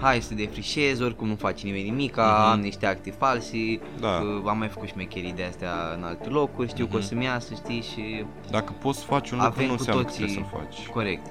hai 0.00 0.20
să 0.22 0.34
defrișez, 0.34 1.00
oricum 1.00 1.28
nu 1.28 1.34
face 1.36 1.66
nimeni 1.66 1.84
nimica, 1.84 2.22
Mhm. 2.40 2.50
am 2.52 2.60
niște 2.60 2.86
acte 2.86 3.10
falsi, 3.10 3.78
Da. 4.00 4.08
uh, 4.08 4.42
am 4.48 4.58
mai 4.58 4.68
făcut 4.68 4.88
șmecherii 4.88 5.32
de 5.32 5.44
astea 5.44 5.70
în 5.96 6.02
alte 6.02 6.28
locuri, 6.28 6.68
știu 6.68 6.86
că 6.86 6.94
o 6.94 6.98
Mhm. 6.98 7.06
să-mi 7.06 7.24
iasă, 7.24 7.54
știi, 7.54 7.82
și 7.82 8.24
Dacă 8.50 8.72
poți 8.80 8.98
să 8.98 9.04
faci 9.04 9.30
un 9.30 9.36
lucru, 9.38 9.52
Avem 9.52 9.66
nu 9.66 9.72
cu 9.72 9.78
înseamnă 9.78 10.02
că 10.02 10.08
toții- 10.08 10.24
trebuie 10.26 10.46
să-l 10.52 10.60
faci. 10.60 10.86
corect. 10.88 11.26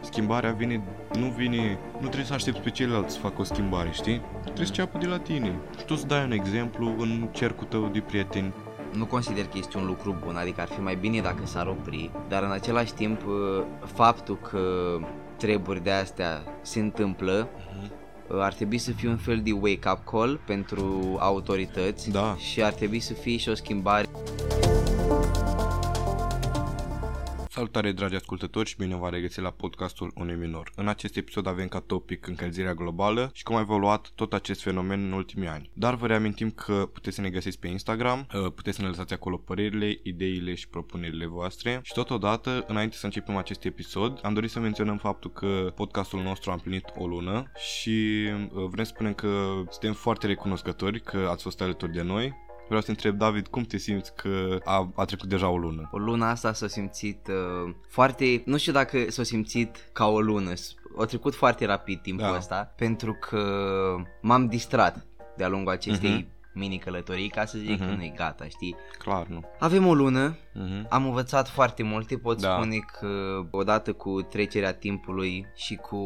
Schimbarea 0.00 0.52
vine, 0.52 0.82
nu 1.18 1.26
vine, 1.36 1.78
nu 1.92 2.00
trebuie 2.06 2.24
să 2.24 2.32
aștepți 2.34 2.60
pe 2.60 2.70
ceilalți 2.70 3.14
să 3.14 3.20
facă 3.20 3.34
o 3.40 3.44
schimbare, 3.44 3.90
știi? 3.92 4.20
Trebuie 4.42 4.66
să 4.66 4.72
înceapă 4.76 4.98
de 4.98 5.06
la 5.06 5.18
tine. 5.18 5.54
Și 5.78 5.84
tu 5.84 5.94
să 5.94 6.06
dai 6.06 6.24
un 6.24 6.32
exemplu 6.32 6.94
în 6.98 7.28
cercul 7.32 7.66
tău 7.66 7.88
de 7.92 8.00
prieteni. 8.00 8.52
Nu 8.92 9.04
consider 9.06 9.44
că 9.44 9.50
este 9.58 9.78
un 9.78 9.86
lucru 9.86 10.16
bun, 10.24 10.36
adică 10.36 10.60
ar 10.60 10.68
fi 10.68 10.80
mai 10.80 10.94
bine 10.94 11.20
dacă 11.20 11.40
s-ar 11.44 11.66
opri, 11.66 12.10
dar 12.28 12.42
în 12.42 12.50
același 12.50 12.92
timp 12.92 13.26
uh, 13.26 13.62
faptul 13.94 14.36
că 14.50 14.60
treburi 15.36 15.82
de 15.82 15.90
astea 15.90 16.42
se 16.62 16.80
întâmplă 16.80 17.48
uh, 17.56 17.88
ar 18.30 18.52
trebui 18.52 18.78
să 18.78 18.92
fie 18.92 19.08
un 19.08 19.16
fel 19.16 19.40
de 19.42 19.52
wake-up 19.52 19.98
call 20.10 20.40
pentru 20.46 21.16
autorități 21.20 22.10
Da. 22.10 22.36
și 22.38 22.62
ar 22.62 22.72
trebui 22.72 23.00
să 23.00 23.12
fie 23.12 23.36
și 23.36 23.48
o 23.48 23.54
schimbare 23.54 24.06
Salutare 27.62 27.92
dragi 27.92 28.14
ascultători 28.14 28.68
și 28.68 28.76
bine 28.76 28.96
v-am 28.96 29.10
regăsit 29.10 29.42
la 29.42 29.50
podcastul 29.50 30.12
Unui 30.14 30.34
Minor. 30.34 30.70
În 30.76 30.88
acest 30.88 31.16
episod 31.16 31.46
avem 31.46 31.68
ca 31.68 31.80
topic 31.80 32.26
încălzirea 32.26 32.74
globală 32.74 33.30
și 33.32 33.42
cum 33.42 33.56
a 33.56 33.60
evoluat 33.60 34.12
tot 34.14 34.32
acest 34.32 34.62
fenomen 34.62 35.04
în 35.04 35.12
ultimii 35.12 35.48
ani. 35.48 35.70
Dar 35.72 35.94
vă 35.94 36.06
reamintim 36.06 36.50
că 36.50 36.88
puteți 36.92 37.16
să 37.16 37.20
ne 37.20 37.30
găsiți 37.30 37.58
pe 37.58 37.68
Instagram, 37.68 38.26
uh, 38.34 38.52
puteți 38.54 38.76
să 38.76 38.82
ne 38.82 38.88
lăsați 38.88 39.12
acolo 39.12 39.36
părerile, 39.36 40.00
ideile 40.02 40.54
și 40.54 40.68
propunerile 40.68 41.26
voastre 41.26 41.80
și 41.82 41.92
totodată, 41.92 42.64
înainte 42.66 42.96
să 42.96 43.04
începem 43.04 43.36
acest 43.36 43.64
episod, 43.64 44.18
am 44.22 44.34
dorit 44.34 44.50
să 44.50 44.60
menționăm 44.60 44.96
faptul 44.96 45.30
că 45.30 45.72
podcastul 45.74 46.22
nostru 46.22 46.50
a 46.50 46.54
împlinit 46.54 46.84
o 46.96 47.06
lună 47.06 47.52
și 47.56 48.28
uh, 48.34 48.64
vrem 48.70 48.84
să 48.84 48.92
spunem 48.94 49.14
că 49.14 49.62
suntem 49.70 49.92
foarte 49.92 50.26
recunoscători 50.26 51.00
că 51.00 51.28
ați 51.30 51.42
fost 51.42 51.60
alături 51.60 51.92
de 51.92 52.02
noi. 52.02 52.50
Vreau 52.66 52.80
să 52.80 52.90
întreb, 52.90 53.16
David, 53.16 53.46
cum 53.46 53.62
te 53.62 53.76
simți 53.76 54.14
că 54.14 54.58
a, 54.64 54.92
a 54.94 55.04
trecut 55.04 55.28
deja 55.28 55.48
o 55.48 55.56
lună? 55.56 55.88
O 55.92 55.98
lună 55.98 56.24
asta 56.24 56.52
s-a 56.52 56.66
simțit 56.66 57.26
uh, 57.28 57.74
foarte, 57.88 58.42
nu 58.44 58.56
știu 58.56 58.72
dacă 58.72 59.10
s-a 59.10 59.22
simțit 59.22 59.88
ca 59.92 60.06
o 60.06 60.20
lună, 60.20 60.54
s- 60.54 60.74
a 60.98 61.04
trecut 61.04 61.34
foarte 61.34 61.66
rapid 61.66 62.00
timpul 62.00 62.26
Da. 62.30 62.36
ăsta, 62.36 62.72
pentru 62.76 63.12
că 63.20 63.44
m-am 64.20 64.46
distrat 64.46 65.06
de-a 65.36 65.48
lungul 65.48 65.72
acestei 65.72 66.10
Mhm. 66.10 66.26
Mini 66.54 66.78
călătorii, 66.78 67.28
ca 67.28 67.44
să 67.44 67.58
zic 67.58 67.68
Mhm. 67.78 67.88
că 67.88 67.94
nu 67.94 68.02
e 68.02 68.12
gata, 68.16 68.44
știi? 68.48 68.76
Clar, 68.98 69.26
nu. 69.26 69.40
Avem 69.58 69.86
o 69.86 69.94
lună, 69.94 70.36
Mhm. 70.54 70.86
am 70.90 71.04
învățat 71.04 71.48
foarte 71.48 71.82
multe, 71.82 72.16
pot 72.16 72.40
Da. 72.40 72.54
spune 72.54 72.76
că 72.98 73.40
odată 73.50 73.92
cu 73.92 74.22
trecerea 74.22 74.74
timpului 74.74 75.46
și 75.56 75.74
cu 75.74 75.98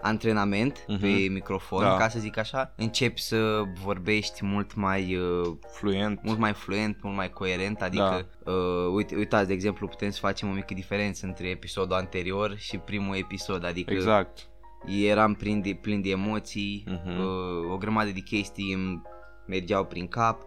antrenament 0.00 0.84
Mhm. 0.88 1.00
pe 1.00 1.06
microfon, 1.30 1.82
Da. 1.82 1.96
ca 1.96 2.08
să 2.08 2.18
zic 2.18 2.36
așa, 2.38 2.72
începi 2.76 3.20
să 3.20 3.62
vorbești 3.84 4.44
mult 4.44 4.74
mai 4.74 5.16
uh, 5.16 5.46
Fluent. 5.72 6.20
mult 6.22 6.38
mai 6.38 6.52
fluent, 6.52 7.02
mult 7.02 7.16
mai 7.16 7.30
coerent, 7.30 7.82
adică 7.82 8.28
uh, 8.44 8.92
uite, 8.94 9.14
uitați, 9.16 9.46
de 9.46 9.52
exemplu, 9.52 9.86
putem 9.88 10.10
să 10.10 10.18
facem 10.18 10.48
o 10.48 10.52
mică 10.52 10.74
diferență 10.74 11.26
între 11.26 11.46
episodul 11.48 11.96
anterior 11.96 12.56
și 12.56 12.76
primul 12.78 13.16
episod, 13.16 13.64
adică 13.64 13.92
Exact. 13.92 14.46
eram 14.86 15.34
plin 15.34 15.60
de, 15.60 15.78
plin 15.80 16.02
de 16.02 16.10
emoții, 16.10 16.84
Mhm. 16.86 17.18
uh, 17.20 17.72
o 17.72 17.76
grămadă 17.76 18.10
de 18.10 18.20
chestii 18.20 18.72
îmi 18.72 19.02
mergeau 19.46 19.84
prin 19.84 20.06
cap, 20.08 20.42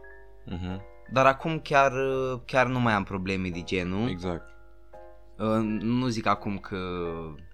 Mhm. 0.45 0.81
dar 1.11 1.25
acum 1.25 1.59
chiar, 1.59 1.91
uh, 1.91 2.39
chiar 2.45 2.67
nu 2.67 2.79
mai 2.79 2.93
am 2.93 3.03
probleme 3.03 3.49
de 3.49 3.61
genul. 3.61 4.09
Exact. 4.09 4.49
Uh, 5.37 5.79
nu 5.79 6.07
zic 6.07 6.25
acum 6.25 6.57
că 6.57 6.77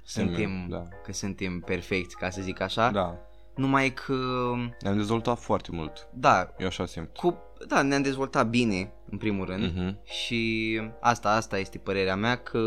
suntem, 0.04 0.68
da. 0.70 0.88
că 1.04 1.14
suntem 1.14 1.60
perfecti, 1.60 2.16
ca 2.16 2.30
să 2.30 2.42
zic 2.42 2.62
așa, 2.62 2.90
Da. 2.92 3.18
numai 3.56 3.90
că, 3.94 4.16
Ne-am 4.82 4.96
dezvoltat 4.96 5.40
foarte 5.40 5.70
mult. 5.72 6.08
da, 6.14 6.54
Eu 6.58 6.68
așa 6.68 6.86
simt. 6.86 7.16
cu, 7.18 7.38
da, 7.68 7.82
ne-am 7.82 8.02
dezvoltat 8.02 8.50
bine, 8.50 8.92
în 9.10 9.18
primul 9.18 9.46
rând, 9.46 9.76
Mhm. 9.76 10.00
și 10.04 10.82
asta, 11.02 11.30
asta 11.32 11.58
este 11.58 11.78
părerea 11.78 12.16
mea, 12.16 12.36
că 12.36 12.60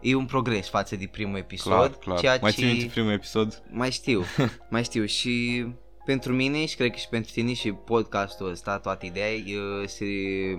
e 0.00 0.14
un 0.14 0.26
progres 0.26 0.68
față 0.68 0.96
de 0.96 1.08
primul 1.12 1.36
episod, 1.38 1.72
Clar, 1.72 1.88
clar. 1.98 2.18
ceea 2.18 2.38
Mai 2.40 2.50
ce... 2.50 2.56
ții 2.56 2.66
minte 2.72 2.86
primul 2.92 3.12
episod? 3.12 3.62
Mai 3.70 3.90
știu, 3.90 4.22
mai 4.70 4.82
știu 4.84 5.04
și 5.04 5.66
pentru 6.04 6.32
mine 6.32 6.66
și 6.66 6.76
cred 6.76 6.90
că 6.90 6.96
și 6.96 7.08
pentru 7.08 7.32
tine 7.32 7.52
și 7.52 7.72
podcastul 7.72 8.50
ăsta, 8.50 8.78
toată 8.78 9.06
ideea 9.06 9.30
e, 9.30 9.86
se 9.86 10.04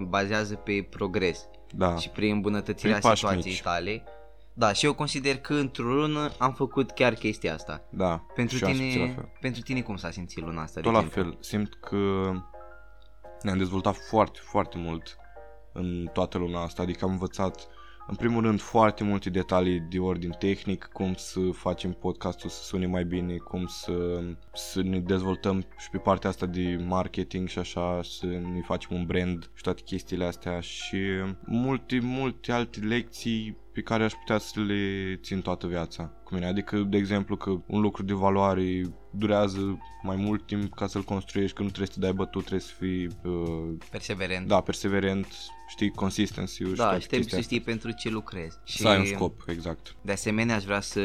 bazează 0.08 0.56
pe 0.56 0.88
progres 0.90 1.46
Da. 1.76 1.96
și 1.96 2.10
prin 2.10 2.32
îmbunătățirea 2.32 2.98
Prin 2.98 3.10
pași 3.10 3.20
situației 3.20 3.52
mici. 3.54 3.62
tale. 3.62 4.04
Da, 4.54 4.74
și 4.74 4.86
eu 4.86 4.94
consider 4.94 5.38
că 5.38 5.54
într-o 5.54 5.84
lună 5.94 6.32
am 6.40 6.54
făcut 6.54 6.92
chiar 6.92 7.14
chestia 7.14 7.54
asta. 7.54 7.82
Da. 7.90 8.26
Pentru 8.36 8.58
și 8.58 8.64
eu 8.64 8.70
am 8.70 8.76
simțit 8.76 9.00
la 9.00 9.04
tine, 9.06 9.16
fel. 9.16 9.30
pentru 9.42 9.62
tine 9.62 9.82
cum 9.82 9.96
s-a 9.96 10.12
simțit 10.12 10.44
luna 10.44 10.62
asta? 10.62 10.82
Tot 10.82 10.92
de 10.92 10.98
la 10.98 11.04
exemplu? 11.06 11.32
fel. 11.32 11.42
Simt 11.42 11.74
că 11.74 12.32
ne-am 13.42 13.58
dezvoltat 13.58 13.96
foarte, 14.10 14.40
foarte 14.44 14.78
mult 14.78 15.18
în 15.72 16.10
toată 16.14 16.38
luna 16.38 16.64
asta. 16.64 16.82
Adică 16.82 17.06
am 17.06 17.12
învățat 17.12 17.68
în 18.08 18.16
primul 18.16 18.42
rând 18.42 18.62
foarte 18.62 19.04
multe 19.04 19.30
detalii 19.30 19.80
de 19.80 20.00
ordin 20.00 20.36
tehnic, 20.40 20.90
cum 20.94 21.14
să 21.14 21.40
facem 21.52 21.92
podcastul 21.92 22.50
să 22.50 22.64
sune 22.64 22.86
mai 22.86 23.04
bine, 23.04 23.36
cum 23.38 23.66
să, 23.66 24.24
să 24.54 24.82
ne 24.82 25.00
dezvoltăm 25.00 25.66
și 25.78 25.90
pe 25.92 25.98
partea 25.98 26.30
asta 26.30 26.46
de 26.46 26.86
marketing 26.88 27.48
și 27.48 27.60
așa, 27.60 28.00
să 28.04 28.26
ne 28.26 28.62
facem 28.66 28.98
un 28.98 29.06
brand 29.06 29.50
și 29.54 29.64
toate 29.64 29.82
chestiile 29.82 30.26
astea 30.26 30.60
și 30.60 30.98
multe, 31.46 32.00
multe 32.02 32.52
alte 32.52 32.80
lecții 32.80 33.58
pe 33.74 33.82
care 33.82 34.04
aș 34.04 34.14
putea 34.14 34.38
să 34.38 34.60
le 34.60 35.16
țin 35.22 35.42
toată 35.42 35.68
viața 35.68 36.04
cu 36.24 36.34
mine. 36.34 36.46
Adică, 36.46 36.78
de 36.78 36.98
exemplu, 36.98 37.36
că 37.36 37.50
un 37.68 37.82
lucru 37.82 38.04
de 38.04 38.14
valoare 38.14 38.82
durează 39.18 39.78
mai 40.02 40.16
mult 40.16 40.46
timp 40.46 40.74
ca 40.74 40.88
să-l 40.88 41.02
construiești, 41.04 41.56
că 41.56 41.62
nu 41.62 41.68
trebuie 41.68 41.88
să 41.88 41.94
te 41.94 42.00
dai 42.06 42.14
bătut, 42.14 42.40
trebuie 42.42 42.60
să 42.68 42.74
fii, 42.80 43.08
uh, 43.24 43.74
Perseverent. 43.92 44.48
da, 44.48 44.62
perseverent, 44.62 45.28
știi, 45.70 45.92
consistency 45.92 46.64
și 46.64 46.70
da 46.70 46.84
toate 46.84 47.00
și 47.00 47.08
trebuie 47.08 47.20
chestia 47.30 47.38
să 47.38 47.44
știi 47.44 47.62
pentru 47.62 47.92
ce 47.92 48.10
lucrezi. 48.10 48.58
Și 48.64 48.78
Să 48.78 48.88
ai 48.88 49.00
un 49.00 49.06
scop, 49.06 49.42
exact. 49.48 49.96
De 50.02 50.12
asemenea, 50.12 50.56
aș 50.56 50.64
vrea 50.64 50.80
să 50.82 51.00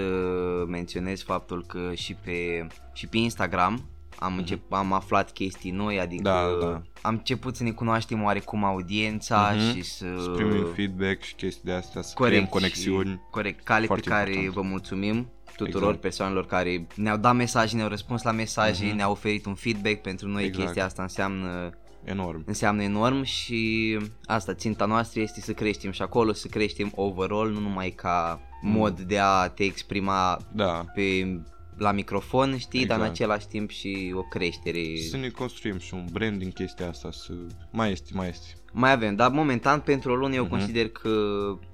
menționez 0.68 1.22
faptul 1.22 1.64
că 1.66 1.90
și 1.94 2.14
pe, 2.14 2.66
și 2.92 3.06
pe 3.06 3.16
Instagram 3.16 3.88
am, 4.18 4.36
încep, 4.36 4.72
am 4.72 4.92
aflat 4.92 5.32
chestii 5.32 5.70
noi, 5.70 6.00
adică 6.00 6.30
Mhm. 6.30 6.60
Da, 6.60 6.66
da. 6.66 6.82
am 7.02 7.14
început 7.14 7.56
să 7.56 7.62
ne 7.62 7.70
cunoaștem 7.70 8.22
oarecum 8.22 8.64
audiența 8.64 9.54
Mhm. 9.56 9.74
și 9.74 9.82
să... 9.82 10.06
Să 10.22 10.28
primim 10.30 10.66
feedback 10.74 11.22
și 11.22 11.34
chestii 11.34 11.62
de 11.64 11.72
astea, 11.72 12.02
să 12.02 12.12
corect, 12.14 12.34
creăm 12.34 12.48
conexiuni. 12.50 13.10
Și, 13.10 13.18
corect, 13.30 13.64
cale 13.64 13.86
Foarte 13.86 14.08
pe 14.08 14.14
care 14.14 14.30
important. 14.34 14.54
vă 14.54 14.62
mulțumim 14.62 15.28
tuturor 15.64 15.82
Exact. 15.82 16.00
persoanelor 16.00 16.46
care 16.46 16.86
ne-au 16.94 17.16
dat 17.16 17.34
mesaje, 17.34 17.76
ne-au 17.76 17.88
răspuns 17.88 18.22
la 18.22 18.30
mesaje, 18.32 18.84
Mhm. 18.86 18.96
ne-au 18.96 19.10
oferit 19.10 19.46
un 19.46 19.54
feedback 19.54 20.00
pentru 20.02 20.28
noi. 20.28 20.44
Exact. 20.44 20.64
Chestia 20.64 20.84
asta 20.84 21.02
înseamnă 21.02 21.70
Enorm. 22.04 22.42
înseamnă 22.46 22.82
enorm 22.82 23.22
și 23.22 23.98
asta, 24.24 24.54
ținta 24.54 24.84
noastră 24.84 25.20
este 25.20 25.40
să 25.40 25.52
creștem 25.52 25.90
și 25.90 26.02
acolo, 26.02 26.32
să 26.32 26.48
creștem 26.48 26.92
overall, 26.94 27.50
nu 27.50 27.60
numai 27.60 27.90
ca 27.90 28.40
mod 28.62 29.00
de 29.00 29.18
a 29.18 29.48
te 29.48 29.64
exprima 29.64 30.38
Da. 30.52 30.84
pe, 30.94 31.40
la 31.76 31.92
microfon, 31.92 32.56
știi, 32.58 32.86
dar 32.86 32.96
în 32.98 33.04
Exact. 33.04 33.20
același 33.20 33.46
timp 33.46 33.70
și 33.70 34.12
o 34.16 34.22
creștere. 34.22 34.82
Să 35.10 35.16
ne 35.16 35.28
construim 35.28 35.78
și 35.78 35.94
un 35.94 36.04
brand 36.12 36.38
din 36.38 36.50
chestia 36.50 36.88
asta, 36.88 37.10
să... 37.12 37.32
Mai 37.70 37.90
este, 37.92 38.10
mai 38.14 38.28
este. 38.28 38.46
Mai 38.72 38.92
avem, 38.92 39.14
dar 39.16 39.30
momentan 39.30 39.80
pentru 39.80 40.10
o 40.10 40.14
lună 40.14 40.34
eu 40.34 40.42
Mhm. 40.42 40.50
consider 40.52 40.88
că 40.88 41.10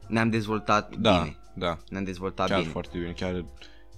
ne-am 0.07 0.31
dezvoltat 0.31 0.97
Da, 0.97 1.19
bine. 1.23 1.37
da. 1.55 1.79
Ne-am 1.89 2.05
dezvoltat 2.05 2.49
Chiar 2.49 2.59
bine. 2.59 2.71
foarte 2.71 2.99
bine. 2.99 3.13
Chiar 3.13 3.45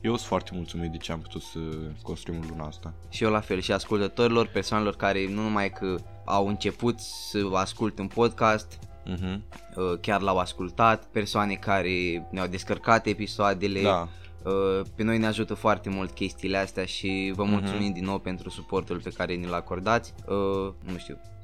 eu 0.06 0.17
sunt 0.17 0.28
foarte 0.28 0.50
mulțumit 0.55 0.91
de 0.91 0.97
ce 0.97 1.12
am 1.12 1.21
putut 1.21 1.43
să 1.43 1.59
construim 2.03 2.41
în 2.41 2.47
luna 2.50 2.65
asta. 2.67 2.94
Și 3.09 3.25
eu 3.25 3.31
la 3.31 3.41
fel 3.41 3.61
și 3.61 3.72
ascultătorilor, 3.72 4.47
persoanelor 4.47 4.97
care 4.97 5.27
nu 5.28 5.43
numai 5.43 5.71
că 5.72 5.97
au 6.25 6.49
început 6.49 6.99
să 7.00 7.39
asculte 7.53 8.00
un 8.00 8.09
podcast, 8.09 8.78
Mhm. 9.05 9.43
uh, 9.77 9.99
chiar 10.00 10.21
l-au 10.21 10.39
ascultat, 10.39 11.05
persoane 11.05 11.55
care 11.55 12.27
ne-au 12.31 12.47
descărcat 12.47 13.06
episoadele, 13.06 13.83
Da, 13.83 14.09
Uh, 14.45 14.81
pe 14.95 15.03
noi 15.03 15.19
ne 15.19 15.27
ajută 15.27 15.55
foarte 15.55 15.89
mult 15.91 16.11
chestiile 16.11 16.56
astea 16.56 16.84
și 16.84 17.33
vă 17.34 17.43
Mhm. 17.43 17.53
mulțumim 17.53 17.93
din 17.93 18.05
nou 18.05 18.19
pentru 18.19 18.50
suportul 18.50 19.00
pe 19.00 19.11
care 19.11 19.34
ni-l 19.34 19.53
acordați. 19.53 20.15
Uh, 20.28 20.72
nu 20.92 20.97
știu, 20.98 21.15
m- 21.15 21.35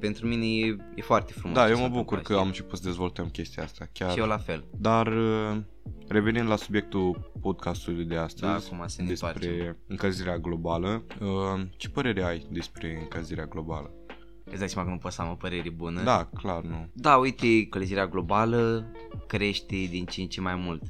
pentru 0.00 0.26
mine 0.26 0.46
e, 0.46 0.76
e 0.94 1.02
foarte 1.02 1.32
frumos. 1.32 1.56
da, 1.56 1.64
ce 1.64 1.70
eu 1.70 1.76
s-a 1.76 1.82
mă 1.82 1.88
bucur 1.88 1.98
întâmplat, 2.16 2.22
că 2.22 2.32
știi? 2.32 2.40
am 2.42 2.46
început 2.46 2.78
să 2.78 2.84
dezvoltăm 2.84 3.28
chestia 3.28 3.62
asta. 3.62 3.88
Chiar. 3.92 4.10
Și 4.10 4.18
eu 4.18 4.26
la 4.26 4.38
fel. 4.38 4.64
Dar 4.78 5.06
uh, 5.06 5.56
revenind 6.08 6.48
la 6.48 6.56
subiectul 6.56 7.32
podcastului 7.40 8.04
de 8.04 8.16
astăzi, 8.16 8.42
Da, 8.42 8.74
acum 8.74 8.86
să 8.86 9.02
ne 9.02 9.08
despre 9.08 9.28
întoarcem. 9.34 9.76
încălzirea 9.86 10.38
globală, 10.38 11.04
uh, 11.20 11.62
ce 11.76 11.88
părere 11.88 12.22
ai 12.22 12.46
despre 12.50 12.98
încălzirea 13.02 13.46
globală? 13.46 13.90
Îți 14.44 14.58
dai 14.58 14.68
seama 14.68 14.88
că 14.88 14.94
nu 14.94 15.00
pot 15.00 15.12
să 15.12 15.22
am 15.22 15.30
o 15.30 15.34
părere 15.34 15.70
bună. 15.70 16.02
Da, 16.02 16.28
clar, 16.34 16.62
nu. 16.62 16.88
Da, 16.92 17.16
uite, 17.16 17.66
călzirea 17.66 18.06
globală 18.06 18.86
crește 19.26 19.76
din 19.90 20.04
ce 20.04 20.20
în 20.20 20.26
ce 20.26 20.40
mai 20.40 20.54
mult. 20.54 20.82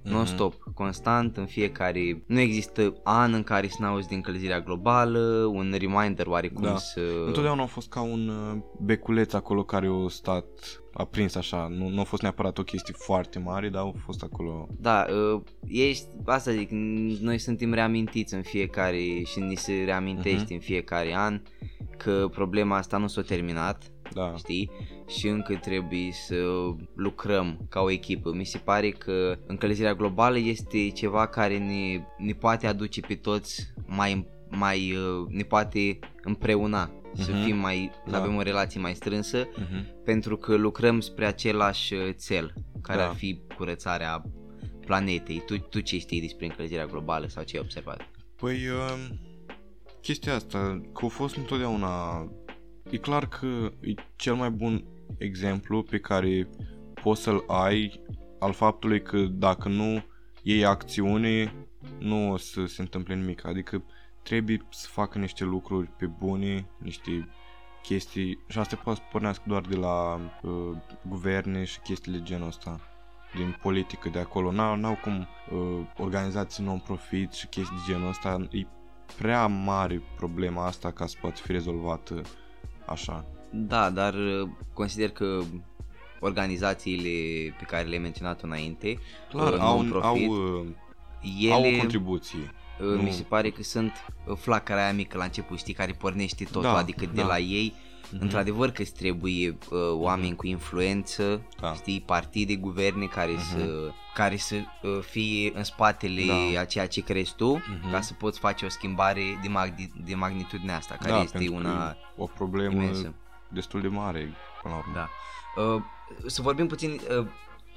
Mm-hmm. 0.00 0.10
Non-stop, 0.12 0.54
constant, 0.74 1.36
în 1.36 1.46
fiecare... 1.46 2.22
Nu 2.26 2.38
există 2.40 2.94
an 3.02 3.32
în 3.32 3.42
care 3.42 3.68
să 3.68 3.76
n-auzi 3.80 4.08
de 4.08 4.14
încălzirea 4.14 4.60
globală, 4.60 5.18
un 5.52 5.74
reminder 5.78 6.26
oarecum 6.26 6.62
Da. 6.62 6.76
să... 6.76 7.00
Întotdeauna 7.26 7.62
a 7.62 7.66
fost 7.66 7.88
ca 7.88 8.00
un 8.00 8.28
uh, 8.28 8.58
beculeț 8.80 9.32
acolo 9.32 9.62
care 9.64 9.86
a 10.04 10.08
stat 10.08 10.44
aprins 10.92 11.34
așa. 11.34 11.66
Nu, 11.70 11.88
nu 11.88 12.00
a 12.00 12.04
fost 12.04 12.22
neapărat 12.22 12.58
o 12.58 12.62
chestie 12.62 12.94
foarte 12.96 13.38
mare, 13.38 13.68
dar 13.68 13.80
au 13.82 13.94
fost 14.04 14.22
acolo. 14.22 14.68
Da, 14.80 15.06
uh, 15.34 15.40
ești, 15.66 16.06
asta 16.24 16.50
zic, 16.52 16.68
n- 16.68 17.20
noi 17.20 17.38
suntem 17.38 17.72
reamintiți 17.72 18.34
în 18.34 18.42
fiecare 18.42 18.98
și 19.24 19.40
ni 19.40 19.54
se 19.56 19.82
reamintește 19.84 20.42
Mhm. 20.44 20.52
în 20.52 20.58
fiecare 20.60 21.14
an 21.16 21.40
că 21.96 22.28
problema 22.30 22.76
asta 22.76 22.96
nu 22.96 23.06
s-a 23.06 23.22
terminat, 23.22 23.82
Da. 24.14 24.34
știi? 24.36 24.70
Și 25.08 25.28
încă 25.28 25.54
trebuie 25.54 26.12
să 26.12 26.34
lucrăm 26.94 27.66
ca 27.68 27.80
o 27.80 27.90
echipă. 27.90 28.32
Mi 28.32 28.44
se 28.44 28.58
pare 28.58 28.90
că 28.90 29.38
încălzirea 29.46 29.94
globală 29.94 30.38
este 30.38 30.88
ceva 30.88 31.26
care 31.26 31.58
ne, 31.58 32.04
ne 32.18 32.32
poate 32.32 32.66
aduce 32.66 33.00
pe 33.00 33.14
toți 33.14 33.72
mai, 33.86 34.26
mai 34.48 34.92
uh, 34.96 35.26
ne 35.28 35.42
poate 35.42 35.98
împreuna, 36.22 36.90
să 37.14 37.30
Mhm. 37.32 37.42
fim 37.44 37.56
mai, 37.56 37.90
să 38.04 38.10
Da. 38.10 38.18
avem 38.18 38.36
o 38.36 38.42
relație 38.42 38.80
mai 38.80 38.94
strânsă, 38.94 39.46
Uh-huh. 39.48 40.04
pentru 40.04 40.36
că 40.36 40.54
lucrăm 40.54 41.00
spre 41.00 41.26
același 41.26 41.94
uh, 41.94 42.08
cel, 42.26 42.54
care 42.82 42.98
Da. 42.98 43.08
ar 43.08 43.14
fi 43.14 43.40
curățarea 43.56 44.22
planetei. 44.86 45.42
Tu, 45.46 45.58
tu 45.58 45.80
ce 45.80 45.98
știi 45.98 46.20
despre 46.20 46.44
încălzirea 46.46 46.86
globală 46.86 47.26
sau 47.28 47.42
ce 47.42 47.56
ai 47.56 47.62
observat? 47.62 48.08
Păi, 48.36 48.54
uh, 48.68 49.08
chestia 50.02 50.34
asta, 50.34 50.80
că 50.94 51.04
a 51.04 51.08
fost 51.08 51.36
întotdeauna... 51.36 52.24
E 52.90 52.96
clar 52.96 53.28
că 53.28 53.72
e 53.80 53.94
cel 54.16 54.34
mai 54.34 54.50
bun 54.50 54.84
exemplu 55.18 55.82
pe 55.82 55.98
care 55.98 56.48
poți 57.02 57.22
să-l 57.22 57.44
ai 57.46 58.02
al 58.38 58.52
faptului 58.52 59.02
că 59.02 59.18
dacă 59.18 59.68
nu 59.68 60.04
iei 60.42 60.64
acțiune, 60.64 61.54
nu 61.98 62.30
o 62.30 62.36
să 62.36 62.64
se 62.64 62.80
întâmple 62.80 63.14
nimic. 63.14 63.46
Adică 63.46 63.82
trebuie 64.22 64.66
să 64.70 64.86
facă 64.90 65.18
niște 65.18 65.44
lucruri 65.44 65.86
pe 65.86 66.06
bune, 66.06 66.66
niște 66.78 67.28
chestii 67.82 68.38
și 68.48 68.58
asta 68.58 68.76
poate 68.76 68.98
să 68.98 69.06
pornească 69.10 69.44
doar 69.46 69.62
de 69.62 69.76
la 69.76 70.20
uh, 70.42 70.76
guverne 71.08 71.64
și 71.64 71.80
chestiile 71.80 72.22
genul 72.22 72.46
ăsta 72.46 72.80
din 73.34 73.58
politică 73.62 74.08
de 74.08 74.18
acolo. 74.18 74.52
N-au, 74.52 74.76
n-au 74.76 74.98
cum 75.02 75.18
uh, 75.50 75.86
organizații 75.96 76.64
non-profit 76.64 77.32
și 77.32 77.46
chestii 77.46 77.76
de 77.76 77.92
genul 77.92 78.08
ăsta. 78.08 78.48
E 78.50 78.66
prea 79.16 79.46
mare 79.46 80.02
problema 80.16 80.66
asta 80.66 80.90
ca 80.90 81.06
să 81.06 81.16
poată 81.20 81.40
fi 81.44 81.52
rezolvată 81.52 82.22
așa. 82.90 83.24
Da, 83.50 83.90
dar 83.90 84.14
uh, 84.14 84.48
consider 84.74 85.10
că 85.10 85.40
organizațiile 86.20 87.54
pe 87.58 87.64
care 87.64 87.86
le-ai 87.88 87.98
menționat 88.00 88.42
înainte, 88.42 88.98
Clar, 89.28 89.52
uh, 89.52 89.58
au, 89.58 89.66
au, 89.66 89.76
non-profit, 89.82 90.28
uh, 90.28 90.66
ele 91.40 91.52
au 91.52 91.64
o 91.74 91.78
contribuție. 91.78 92.38
uh, 92.80 92.86
nu- 92.86 93.02
mi 93.02 93.12
se 93.12 93.22
pare 93.22 93.50
că 93.50 93.62
sunt 93.62 93.92
uh, 94.26 94.36
flacăra 94.36 94.82
aia 94.82 94.92
mică 94.92 95.16
la 95.18 95.24
început, 95.24 95.58
știi, 95.58 95.74
care 95.74 95.92
pornește 95.92 96.44
totul, 96.44 96.62
Da, 96.62 96.76
adică 96.76 97.04
de 97.06 97.20
da. 97.20 97.26
la 97.26 97.38
ei 97.38 97.74
Mhm. 98.12 98.22
Într-adevăr 98.22 98.70
că 98.70 98.82
îți 98.82 98.92
trebuie 98.94 99.48
uh, 99.70 99.78
oameni 99.92 100.36
cu 100.36 100.46
influență, 100.46 101.42
Da. 101.60 101.74
știi, 101.74 102.00
partide, 102.06 102.54
guverne 102.56 103.06
care 103.06 103.30
Mhm. 103.32 103.40
să 103.40 103.90
care 104.20 104.36
să 104.36 104.54
uh, 104.54 104.98
fie 105.00 105.52
în 105.54 105.64
spatele 105.64 106.22
Da. 106.54 106.60
a 106.60 106.64
ceea 106.64 106.86
ce 106.88 107.00
crezi 107.02 107.34
tu, 107.36 107.50
Mhm. 107.52 107.90
ca 107.90 108.00
să 108.00 108.12
poți 108.14 108.38
face 108.38 108.64
o 108.64 108.68
schimbare 108.68 109.22
de, 109.42 109.48
magni- 109.48 110.04
de 110.04 110.14
magnitudinea 110.14 110.76
asta, 110.76 110.94
care 110.94 111.10
da, 111.12 111.20
este 111.20 111.38
pentru 111.38 111.54
că 111.54 111.60
una 111.68 111.90
e 111.90 111.96
o 112.16 112.26
problemă 112.26 112.82
imensă. 112.82 113.14
destul 113.48 113.80
de 113.80 113.88
mare 113.88 114.32
până 114.62 114.74
la 114.74 114.80
urmă. 114.80 114.92
Da. 114.94 115.08
Uh, 115.62 115.82
să 116.26 116.42
vorbim 116.42 116.66
puțin, 116.66 117.00
uh, 117.18 117.26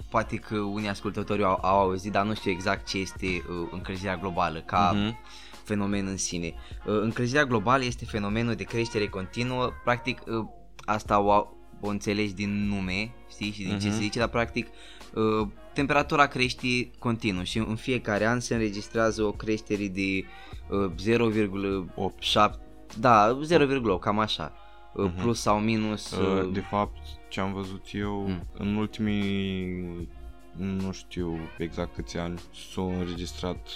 poate 0.10 0.36
că 0.36 0.58
unii 0.58 0.90
ascultători 0.90 1.44
au, 1.44 1.60
au 1.62 1.80
auzit, 1.80 2.12
dar 2.12 2.26
nu 2.26 2.34
știu 2.36 2.52
exact 2.52 2.88
ce 2.88 2.98
este 2.98 3.26
uh, 3.26 3.68
încălzirea 3.72 4.18
globală 4.18 4.60
ca 4.60 4.92
Mhm. 4.96 5.18
fenomen 5.64 6.08
în 6.08 6.18
sine. 6.18 6.54
Uh, 6.86 7.00
încălzirea 7.02 7.46
globală 7.46 7.84
este 7.84 8.06
fenomenul 8.06 8.54
de 8.56 8.64
creștere 8.64 9.08
continuă, 9.08 9.72
practic 9.84 10.22
uh, 10.26 10.46
asta 10.86 11.20
o, 11.20 11.48
o 11.80 11.88
înțelegi 11.88 12.34
din 12.34 12.68
nume, 12.68 13.12
știi, 13.30 13.52
și 13.52 13.64
din 13.64 13.80
ce 13.80 13.88
Mhm. 13.88 13.96
se 13.96 14.02
zice, 14.02 14.20
dar 14.20 14.28
practic 14.28 14.68
uh, 15.16 15.48
temperatura 15.74 16.26
crește 16.28 16.92
continuu 17.00 17.44
și 17.44 17.58
în 17.58 17.76
fiecare 17.76 18.26
an 18.26 18.40
se 18.40 18.54
înregistrează 18.54 19.24
o 19.24 19.32
creștere 19.32 19.88
de 19.88 20.24
uh, 20.70 20.92
0,7, 20.96 22.60
da, 23.00 23.38
0,8, 23.48 24.00
cam 24.00 24.20
așa, 24.20 24.54
uh, 24.94 25.04
Mhm. 25.06 25.22
plus 25.22 25.40
sau 25.42 25.60
minus. 25.60 26.12
Uh, 26.12 26.44
uh, 26.44 26.50
De 26.54 26.60
fapt, 26.60 26.98
ce 27.30 27.40
am 27.40 27.54
văzut 27.54 27.86
eu 27.92 28.28
Mm. 28.28 28.44
în 28.58 28.76
ultimii 28.76 30.10
nu 30.58 30.92
știu 30.92 31.38
exact 31.58 31.96
câți 31.96 32.18
ani 32.18 32.40
s-a 32.74 32.82
înregistrat 32.82 33.68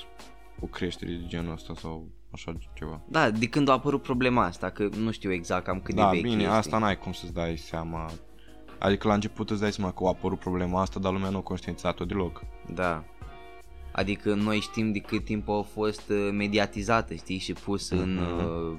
o 0.59 0.65
creștere 0.65 1.11
de 1.11 1.25
genul 1.27 1.53
ăsta 1.53 1.73
sau 1.75 2.07
așa 2.31 2.53
ceva. 2.73 3.01
Da, 3.09 3.31
de 3.31 3.47
când 3.47 3.69
a 3.69 3.71
apărut 3.71 4.01
problema 4.01 4.43
asta, 4.45 4.69
că 4.69 4.89
nu 4.97 5.11
știu 5.11 5.31
exact 5.31 5.63
cam 5.65 5.79
cât 5.79 5.95
da, 5.95 6.09
de 6.09 6.15
vechi 6.15 6.23
bine, 6.29 6.41
este. 6.43 6.53
asta 6.55 6.77
n-ai 6.77 6.97
cum 6.97 7.11
să-ți 7.13 7.33
dai 7.33 7.57
seama. 7.57 8.11
Adică 8.79 9.07
la 9.07 9.13
început 9.13 9.49
îți 9.49 9.61
dai 9.61 9.71
seama 9.71 9.91
că 9.91 10.03
a 10.05 10.07
apărut 10.07 10.39
problema 10.39 10.81
asta, 10.81 10.99
dar 10.99 11.11
lumea 11.11 11.29
nu 11.29 11.37
a 11.37 11.41
conștientizat-o 11.41 12.05
deloc. 12.05 12.41
Da. 12.73 13.03
Adică 13.91 14.33
noi 14.33 14.59
știm 14.59 14.91
de 14.91 14.99
cât 14.99 15.23
timp 15.25 15.49
a 15.49 15.65
fost 15.73 16.09
uh, 16.09 16.29
mediatizată, 16.31 17.13
știi, 17.13 17.37
și 17.37 17.53
pus 17.53 17.89
în 17.89 18.13
Mhm. 18.15 18.45
uh, 18.71 18.77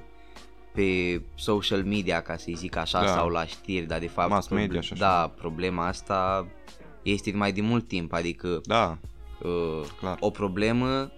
pe 0.73 1.21
social 1.35 1.83
media, 1.83 2.21
ca 2.21 2.37
să-i 2.37 2.53
zic 2.53 2.75
așa, 2.75 2.99
Da. 3.01 3.07
sau 3.07 3.29
la 3.29 3.45
știri, 3.45 3.85
dar 3.85 3.99
de 3.99 4.07
fapt 4.07 4.29
Mass 4.29 4.47
media 4.47 4.81
și 4.81 4.93
așa. 4.93 5.05
Da, 5.05 5.33
problema 5.37 5.87
asta 5.87 6.47
este 7.03 7.31
de 7.31 7.37
mai 7.37 7.51
de 7.51 7.61
mult 7.61 7.87
timp, 7.87 8.13
adică 8.13 8.61
Da, 8.65 8.97
uh, 9.43 9.81
clar. 9.99 10.17
o 10.19 10.29
problemă 10.29 11.11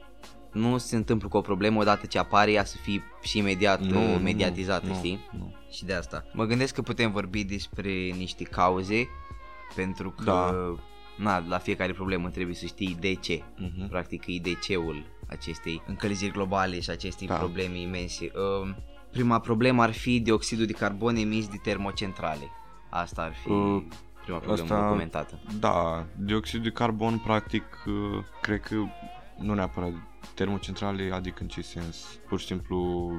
nu 0.51 0.77
se 0.77 0.95
întâmplă 0.95 1.27
cu 1.27 1.37
o 1.37 1.41
problemă 1.41 1.79
odată 1.79 2.05
ce 2.05 2.19
apare 2.19 2.51
ea 2.51 2.63
să 2.65 2.77
fie 2.77 3.03
și 3.21 3.37
imediat 3.37 3.81
Nu, 3.81 4.01
uh, 4.01 4.07
nu, 4.17 4.19
mediatizată, 4.23 4.85
nu, 4.87 4.93
știi? 4.93 5.19
nu. 5.37 5.53
Și 5.71 5.85
de 5.85 5.93
asta. 5.93 6.25
Mă 6.33 6.45
gândesc 6.45 6.73
că 6.73 6.81
putem 6.81 7.11
vorbi 7.11 7.43
despre 7.43 7.91
niște 8.17 8.43
cauze, 8.43 9.07
pentru 9.75 10.09
că 10.11 10.23
Da. 10.23 10.53
na, 11.17 11.43
la 11.47 11.57
fiecare 11.57 11.93
problemă 11.93 12.29
trebuie 12.29 12.55
să 12.55 12.65
știi 12.65 12.97
de 12.99 13.13
ce. 13.13 13.41
Mhm. 13.57 13.87
Practic 13.89 14.23
e 14.27 14.39
de 14.41 14.53
ceul 14.61 15.03
acestei 15.29 15.81
încălziri 15.87 16.31
globale 16.31 16.79
și 16.79 16.89
acestei 16.89 17.27
Da. 17.27 17.35
probleme 17.35 17.79
imense. 17.79 18.31
Uh, 18.63 18.73
prima 19.11 19.39
problemă 19.39 19.81
ar 19.81 19.91
fi 19.93 20.19
dioxidul 20.19 20.65
de 20.65 20.73
carbon 20.73 21.15
emis 21.15 21.47
de 21.47 21.57
termocentrale. 21.63 22.49
Asta 22.89 23.21
ar 23.21 23.33
fi 23.33 23.49
Uh, 23.49 23.83
prima 24.23 24.37
problemă 24.37 24.63
asta- 24.73 24.83
documentată. 24.85 25.39
Da, 25.59 26.05
dioxid 26.17 26.63
de 26.63 26.69
carbon 26.71 27.17
practic 27.17 27.63
uh, 27.85 28.23
cred 28.41 28.59
că 28.61 28.75
nu 29.41 29.53
neapărat 29.53 29.91
termocentrale, 30.35 31.09
adică 31.13 31.37
în 31.41 31.47
ce 31.47 31.61
sens? 31.61 32.05
Pur 32.27 32.39
și 32.39 32.45
simplu 32.45 33.11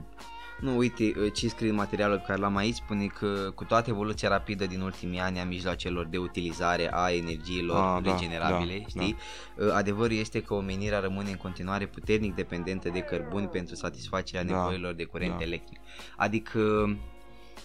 Nu, 0.61 0.77
uite, 0.77 1.13
uh, 1.19 1.33
ce 1.33 1.49
scrie 1.49 1.69
în 1.71 1.75
materialul 1.75 2.17
pe 2.19 2.25
care 2.27 2.41
l-am 2.41 2.57
aici 2.57 2.75
spune 2.75 3.07
că 3.07 3.53
cu 3.55 3.65
toată 3.65 3.91
evoluția 3.91 4.29
rapidă 4.29 4.67
din 4.67 4.81
ultimii 4.81 5.19
ani 5.19 5.39
a 5.41 5.45
mijloacelor 5.45 6.07
de 6.07 6.17
utilizare 6.19 6.91
a 6.93 7.11
energiilor 7.13 7.97
Ah, 7.97 8.03
da, 8.03 8.11
regenerabile, 8.13 8.79
da, 8.79 8.87
știi? 8.89 9.17
Uh, 9.57 9.73
Adevărul 9.73 10.17
este 10.17 10.43
că 10.43 10.55
omenirea 10.55 10.99
rămâne 10.99 11.31
în 11.31 11.37
continuare 11.37 11.87
puternic 11.87 12.35
dependentă 12.35 12.89
de 12.89 13.01
cărbuni 13.01 13.47
pentru 13.49 13.75
satisfacerea 13.75 14.45
Da, 14.45 14.55
nevoilor 14.57 14.93
de 14.95 15.05
curent 15.05 15.37
da. 15.39 15.43
electric. 15.45 15.79
Adică 16.17 16.61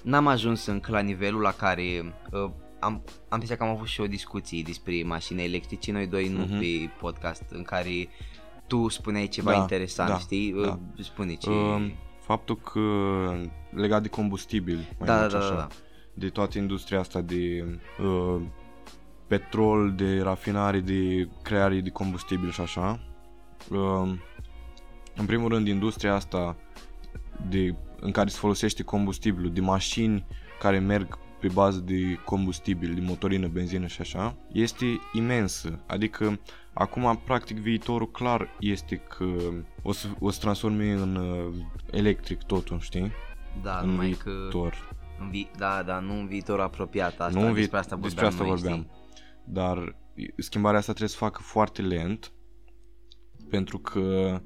n-am 0.04 0.28
ajuns 0.28 0.66
încă 0.66 0.92
la 0.92 1.00
nivelul 1.00 1.42
la 1.42 1.52
care 1.52 2.16
uh, 2.32 2.40
am, 2.80 2.92
am 3.04 3.04
impresia 3.32 3.58
că 3.58 3.64
am 3.64 3.70
avut 3.70 3.88
și 3.88 4.02
o 4.02 4.08
discuție 4.08 4.62
despre 4.66 5.04
mașini 5.06 5.44
electrice, 5.44 5.92
noi 5.92 6.08
doi 6.08 6.28
nu 6.28 6.40
Mhm. 6.40 6.60
pe 6.60 6.90
podcast, 7.00 7.44
în 7.50 7.64
care 7.64 8.08
tu 8.68 8.88
spuneai 8.88 9.28
ceva 9.28 9.52
Da, 9.52 9.58
interesant, 9.58 10.10
da, 10.10 10.18
știi? 10.18 10.54
Uh, 10.54 10.64
da. 10.66 10.80
Spune 11.00 11.34
ce... 11.34 11.50
uh, 11.50 11.92
faptul 12.20 12.58
că 12.58 12.82
legat 13.70 14.02
de 14.02 14.08
combustibil, 14.08 14.76
mai 14.76 15.08
da, 15.08 15.18
mult 15.20 15.32
da, 15.32 15.38
da, 15.38 15.46
așa, 15.46 15.56
da. 15.56 15.68
de 16.14 16.30
toată 16.30 16.58
industria 16.58 17.00
asta 17.00 17.22
de 17.22 17.66
uh, 18.02 18.42
petrol, 19.28 19.94
de 19.96 20.22
rafinare, 20.22 20.80
de 20.80 21.30
creare 21.42 21.80
de 21.80 21.90
combustibil 21.90 22.52
și 22.52 22.62
așa. 22.62 23.00
Uh, 23.70 24.14
în 25.16 25.26
primul 25.26 25.50
rând, 25.50 25.68
industria 25.68 26.14
asta 26.14 26.56
de, 27.50 27.76
în 28.00 28.12
care 28.12 28.30
se 28.30 28.38
folosește 28.38 28.84
combustibilul, 28.84 29.52
de 29.52 29.62
mașini 29.62 30.26
care 30.60 30.80
merg 30.80 31.18
pe 31.40 31.48
bază 31.48 31.80
de 31.80 32.20
combustibil, 32.26 32.94
de 32.94 33.02
motorină, 33.02 33.48
benzină 33.48 33.88
și 33.88 34.02
așa, 34.02 34.36
este 34.52 34.86
imensă. 35.14 35.80
Adică, 35.88 36.40
acum, 36.74 37.22
practic, 37.26 37.58
viitorul 37.58 38.12
clar 38.12 38.56
este 38.60 38.96
că 38.96 39.26
o 39.82 39.92
să, 39.92 40.08
o 40.20 40.30
să 40.30 40.40
transforme 40.40 40.92
în 40.92 41.16
uh, 41.16 41.54
electric 41.92 42.44
totul, 42.44 42.80
știi? 42.80 43.12
Da, 43.64 43.80
în 43.80 43.90
numai 43.90 44.10
că 44.24 44.30
viitor. 44.42 44.96
în 45.20 45.30
vi- 45.30 45.50
da, 45.58 45.84
da, 45.86 46.00
nu 46.00 46.14
în 46.20 46.28
viitor 46.28 46.60
apropiat 46.60 47.20
asta, 47.20 47.40
Nu 47.40 47.46
în 47.46 47.54
vi- 47.54 47.60
despre 47.60 47.78
asta 47.78 47.96
vorbeam, 47.96 48.14
despre 48.14 48.26
asta 48.28 48.44
noi, 48.44 48.52
vorbeam. 48.56 48.78
știi? 48.78 48.92
Dar 49.54 49.96
schimbarea 50.38 50.80
asta 50.80 50.92
trebuie 50.92 51.12
să 51.18 51.24
facă 51.24 51.42
foarte 51.42 51.82
lent 51.82 52.32
pentru 53.50 53.78
că 53.78 54.38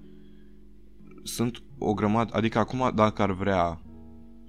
sunt 1.24 1.64
o 1.78 1.94
grămadă, 1.94 2.36
adică 2.36 2.60
acum 2.60 2.92
dacă 2.96 3.22
ar 3.22 3.32
vrea 3.32 3.82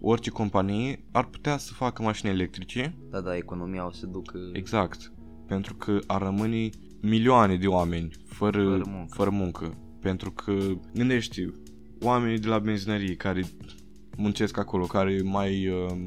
orice 0.02 0.30
companie 0.30 1.04
ar 1.12 1.24
putea 1.24 1.56
să 1.56 1.72
facă 1.72 2.02
mașini 2.02 2.30
electrice 2.30 2.94
Da, 3.10 3.20
da, 3.20 3.36
economia 3.36 3.86
o 3.86 3.92
să 3.92 4.06
ducă 4.06 4.38
exact 4.52 5.12
pentru 5.46 5.74
că 5.74 5.98
ar 6.06 6.22
rămâne 6.22 6.68
milioane 7.00 7.56
de 7.56 7.66
oameni 7.66 8.10
fără, 8.26 8.62
Fără 8.62 8.68
fără, 8.68 8.76
muncă. 8.76 8.90
muncă. 8.90 9.14
fără 9.14 9.30
muncă. 9.30 9.76
Pentru 10.00 10.30
că, 10.30 10.52
gândești, 10.94 11.46
oamenii 12.00 12.38
de 12.38 12.48
la 12.48 12.58
benzinării 12.58 13.16
care 13.16 13.42
muncesc 14.16 14.58
acolo, 14.58 14.84
care 14.84 15.20
mai... 15.24 15.68
Uh, 15.68 16.04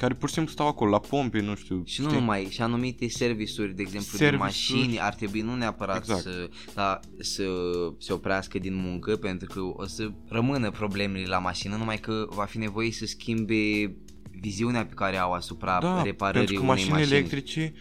care 0.00 0.14
pur 0.14 0.28
și 0.28 0.34
simplu 0.34 0.52
stau 0.52 0.66
acolo, 0.66 0.90
la 0.90 0.98
pompe, 0.98 1.40
nu 1.40 1.54
știu. 1.54 1.82
Și 1.84 2.00
nu 2.00 2.06
știi? 2.08 2.18
numai, 2.20 2.46
și 2.50 2.62
anumite 2.62 3.08
serviciuri, 3.08 3.74
de 3.74 3.82
exemplu, 3.82 4.08
de 4.10 4.16
Serviciuri. 4.16 4.36
mașini, 4.36 5.00
ar 5.00 5.14
trebui 5.14 5.40
nu 5.40 5.54
neapărat 5.54 5.96
Exact. 5.96 6.20
să, 6.20 6.48
da, 6.74 7.00
să 7.18 7.44
se 7.98 8.12
oprească 8.12 8.58
din 8.58 8.74
muncă, 8.74 9.16
pentru 9.16 9.46
că 9.54 9.60
o 9.82 9.86
să 9.86 10.10
rămână 10.28 10.70
problemele 10.70 11.26
la 11.26 11.38
mașină, 11.38 11.76
numai 11.76 11.98
că 11.98 12.26
va 12.30 12.44
fi 12.44 12.58
nevoie 12.58 12.92
să 12.92 13.06
schimbe 13.06 13.94
viziunea 14.40 14.86
pe 14.86 14.94
care 14.94 15.16
au 15.16 15.32
asupra 15.32 15.78
Da, 15.80 16.02
reparării 16.02 16.46
pentru 16.46 16.54
că 16.54 16.60
unei 16.60 16.72
mașinile 16.74 16.98
mașini. 16.98 17.16
electrice 17.16 17.72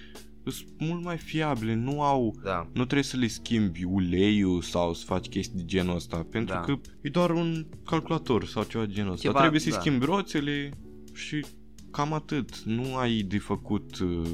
sunt 0.45 0.67
mult 0.77 1.03
mai 1.03 1.17
fiabile, 1.17 1.73
nu 1.73 2.01
au 2.01 2.35
Da, 2.43 2.67
nu 2.73 2.83
trebuie 2.83 3.03
să 3.03 3.17
le 3.17 3.27
schimbi 3.27 3.83
uleiul 3.83 4.61
sau 4.61 4.93
să 4.93 5.05
faci 5.05 5.27
chestii 5.27 5.57
de 5.57 5.65
genul 5.65 5.95
ăsta, 5.95 6.25
pentru 6.31 6.53
Da. 6.55 6.59
că 6.61 6.75
e 7.01 7.09
doar 7.09 7.29
un 7.29 7.65
calculator 7.85 8.45
sau 8.45 8.63
ceva 8.63 8.85
de 8.85 8.93
genul 8.93 9.11
ăsta. 9.11 9.27
Ceva, 9.27 9.39
trebuie 9.39 9.59
să-i 9.59 9.71
da. 9.71 9.79
schimbi 9.79 10.05
roțele 10.05 10.71
și 11.13 11.45
cam 11.91 12.13
atât. 12.13 12.59
Nu 12.59 12.95
ai 12.95 13.21
de 13.21 13.37
făcut 13.37 13.99
uh, 13.99 14.27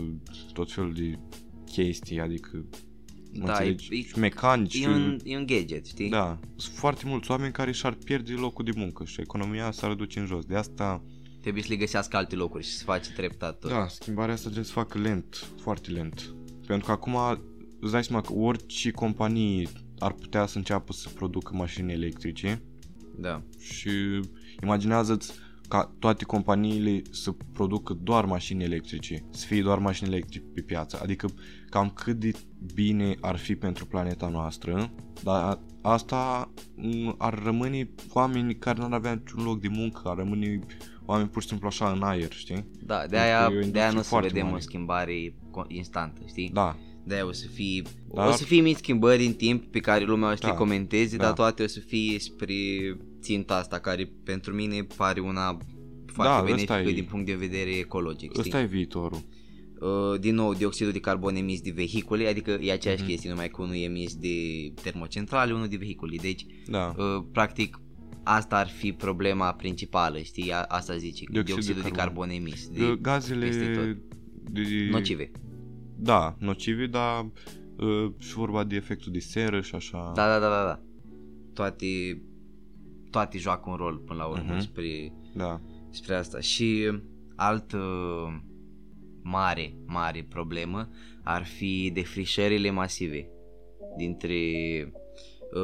tot 0.53 0.71
felul 0.71 0.93
de 0.93 1.19
chestii, 1.65 2.19
adică 2.19 2.65
mă 3.33 3.45
Da, 3.45 3.51
înțelegi? 3.51 3.87
e- 3.95 4.01
și 4.01 4.19
mecanici. 4.19 4.79
e 4.83 4.87
un, 4.87 5.17
e 5.23 5.37
un 5.37 5.45
gadget, 5.45 5.85
știi? 5.85 6.09
Da, 6.09 6.39
sunt 6.55 6.75
foarte 6.75 7.03
mulți 7.05 7.31
oameni 7.31 7.51
care 7.53 7.71
și-ar 7.71 7.93
pierde 7.93 8.33
locul 8.33 8.65
de 8.65 8.71
muncă 8.75 9.03
și 9.05 9.21
economia 9.21 9.71
s-ar 9.71 9.93
duce 9.93 10.19
în 10.19 10.25
jos. 10.25 10.45
De 10.45 10.55
asta, 10.55 11.03
Trebuie 11.41 11.63
să 11.65 11.69
le 11.71 11.79
găsească 11.79 12.17
alte 12.17 12.35
locuri 12.35 12.63
și 12.63 12.69
să 12.71 12.83
face 12.83 13.11
treptat 13.11 13.59
tot. 13.59 13.69
da, 13.69 13.87
schimbarea 13.87 14.33
asta 14.33 14.45
trebuie 14.45 14.65
să 14.65 14.71
facă 14.71 14.97
lent, 14.99 15.47
foarte 15.61 15.91
lent. 15.91 16.33
Pentru 16.67 16.85
că 16.85 16.91
acum 16.91 17.15
îți 17.79 17.91
dai 17.91 18.03
seama 18.03 18.21
că 18.21 18.33
orice 18.33 18.91
companie 18.91 19.67
ar 19.99 20.11
putea 20.13 20.45
să 20.45 20.57
înceapă 20.57 20.93
să 20.93 21.09
producă 21.09 21.53
mașini 21.55 21.91
electrice 21.91 22.61
Da. 23.19 23.41
și 23.59 23.89
imaginează-ți 24.63 25.31
ca 25.67 25.95
toate 25.99 26.23
companiile 26.25 27.01
să 27.11 27.31
producă 27.53 27.93
doar 27.93 28.25
mașini 28.25 28.63
electrice, 28.63 29.25
să 29.29 29.45
fie 29.45 29.61
doar 29.61 29.77
mașini 29.79 30.09
electrice 30.09 30.39
pe 30.53 30.61
piață. 30.61 30.99
Adică 31.03 31.27
cam 31.69 31.89
cât 31.89 32.19
de 32.19 32.31
bine 32.73 33.15
ar 33.21 33.37
fi 33.37 33.55
pentru 33.55 33.85
planeta 33.85 34.29
noastră, 34.29 34.91
dar 35.23 35.59
asta 35.81 36.51
m, 36.75 37.15
ar 37.17 37.41
rămâne 37.43 37.89
oameni 38.13 38.55
care 38.55 38.77
nu 38.79 38.85
ar 38.85 38.93
avea 38.93 39.13
niciun 39.13 39.43
loc 39.43 39.59
de 39.61 39.67
muncă, 39.67 40.01
ar 40.05 40.15
rămâne 40.17 40.59
oameni 41.05 41.29
pur 41.29 41.41
și 41.41 41.47
simplu 41.47 41.67
așa 41.67 41.91
în 41.91 42.01
aer, 42.01 42.31
știi? 42.31 42.65
Da, 42.85 42.95
de 42.95 42.99
Pentru 42.99 43.17
aia, 43.17 43.47
că 43.47 43.53
e 43.53 43.57
o 43.57 43.69
de 43.71 43.79
aia 43.79 43.89
industrie 43.89 43.91
nu 43.93 43.99
o 43.99 44.01
să 44.01 44.09
foarte 44.09 44.27
vedem 44.27 44.43
mare. 44.45 44.55
o 44.57 44.59
schimbare 44.59 45.13
co- 45.33 45.67
instantă, 45.67 46.21
știi? 46.27 46.49
Da, 46.53 46.77
De 47.03 47.13
aia 47.13 47.25
o 47.25 47.31
să 47.31 47.47
fie, 47.47 47.81
Dar- 48.13 48.27
o 48.27 48.31
să 48.31 48.43
fie 48.43 48.61
mici 48.61 48.77
schimbări 48.77 49.25
în 49.25 49.33
timp 49.33 49.65
pe 49.71 49.79
care 49.79 50.03
lumea 50.03 50.31
o 50.31 50.35
să 50.35 50.41
Da, 50.41 50.47
le 50.47 50.53
comenteze, 50.55 51.17
da. 51.17 51.23
dar 51.23 51.33
toate 51.33 51.63
o 51.63 51.67
să 51.67 51.79
fie 51.79 52.19
spre 52.19 52.53
ținta 53.25 53.55
asta 53.55 53.79
care 53.79 54.11
pentru 54.23 54.53
mine 54.53 54.87
pare 54.97 55.19
una 55.19 55.57
foarte 56.05 56.31
Da, 56.33 56.53
ăsta 56.53 56.55
benefică 56.75 56.89
e- 56.89 56.93
din 57.01 57.03
punct 57.09 57.25
de 57.25 57.33
vedere 57.33 57.69
ecologic, 57.77 58.29
știi? 58.29 58.41
ăsta 58.41 58.61
e 58.61 58.65
viitorul. 58.65 59.21
Uh, 59.79 60.19
din 60.19 60.35
nou, 60.35 60.53
dioxidul 60.53 60.91
de 60.91 60.99
carbon 60.99 61.35
emis 61.35 61.61
de 61.61 61.71
vehicule, 61.71 62.27
adică 62.27 62.51
e 62.61 62.71
aceeași 62.71 63.01
Mhm. 63.01 63.09
chestie, 63.09 63.29
numai 63.29 63.49
că 63.49 63.61
unul 63.61 63.75
e 63.75 63.83
emis 63.83 64.15
de 64.15 64.35
termocentrale, 64.81 65.53
unul 65.53 65.67
de 65.67 65.75
vehicule. 65.75 66.15
Deci, 66.21 66.45
Da. 66.67 66.95
uh, 66.97 67.23
practic, 67.31 67.79
asta 68.23 68.57
ar 68.57 68.67
fi 68.67 68.91
problema 68.91 69.53
principală, 69.53 70.17
știi? 70.19 70.51
A- 70.51 70.61
Asta 70.67 70.97
zice, 70.97 71.23
că 71.23 71.31
Dioxid 71.31 71.55
de 71.55 71.61
dioxidul 71.61 71.81
de 71.81 71.89
carbon. 71.89 72.27
carbon 72.27 72.29
emis. 72.29 72.67
De, 72.67 72.79
De 72.87 72.97
Gazele 73.01 73.45
peste 73.45 73.65
tot. 73.65 73.97
de, 74.53 74.61
nocive. 74.91 75.31
Da, 75.97 76.35
nocive, 76.39 76.85
dar 76.87 77.31
uh, 77.77 78.11
și 78.19 78.33
vorba 78.33 78.63
de 78.63 78.75
efectul 78.75 79.11
de 79.11 79.19
seră 79.19 79.61
și 79.61 79.75
așa. 79.75 80.11
Da, 80.15 80.27
da, 80.27 80.39
da, 80.39 80.49
da, 80.49 80.63
da. 80.63 80.81
Toate, 81.53 81.85
toate 83.15 83.37
joacă 83.37 83.69
un 83.69 83.75
rol 83.75 83.97
până 83.97 84.19
la 84.19 84.25
urmă 84.25 84.51
Mhm. 84.53 84.59
spre, 84.59 85.13
da. 85.35 85.61
spre 85.89 86.15
asta. 86.15 86.39
Și 86.39 86.99
altă 87.35 87.77
mare, 89.21 89.77
mare 89.85 90.25
problemă 90.29 90.89
ar 91.23 91.45
fi 91.45 91.91
defrișările 91.93 92.69
masive 92.69 93.29
dintre 93.97 94.35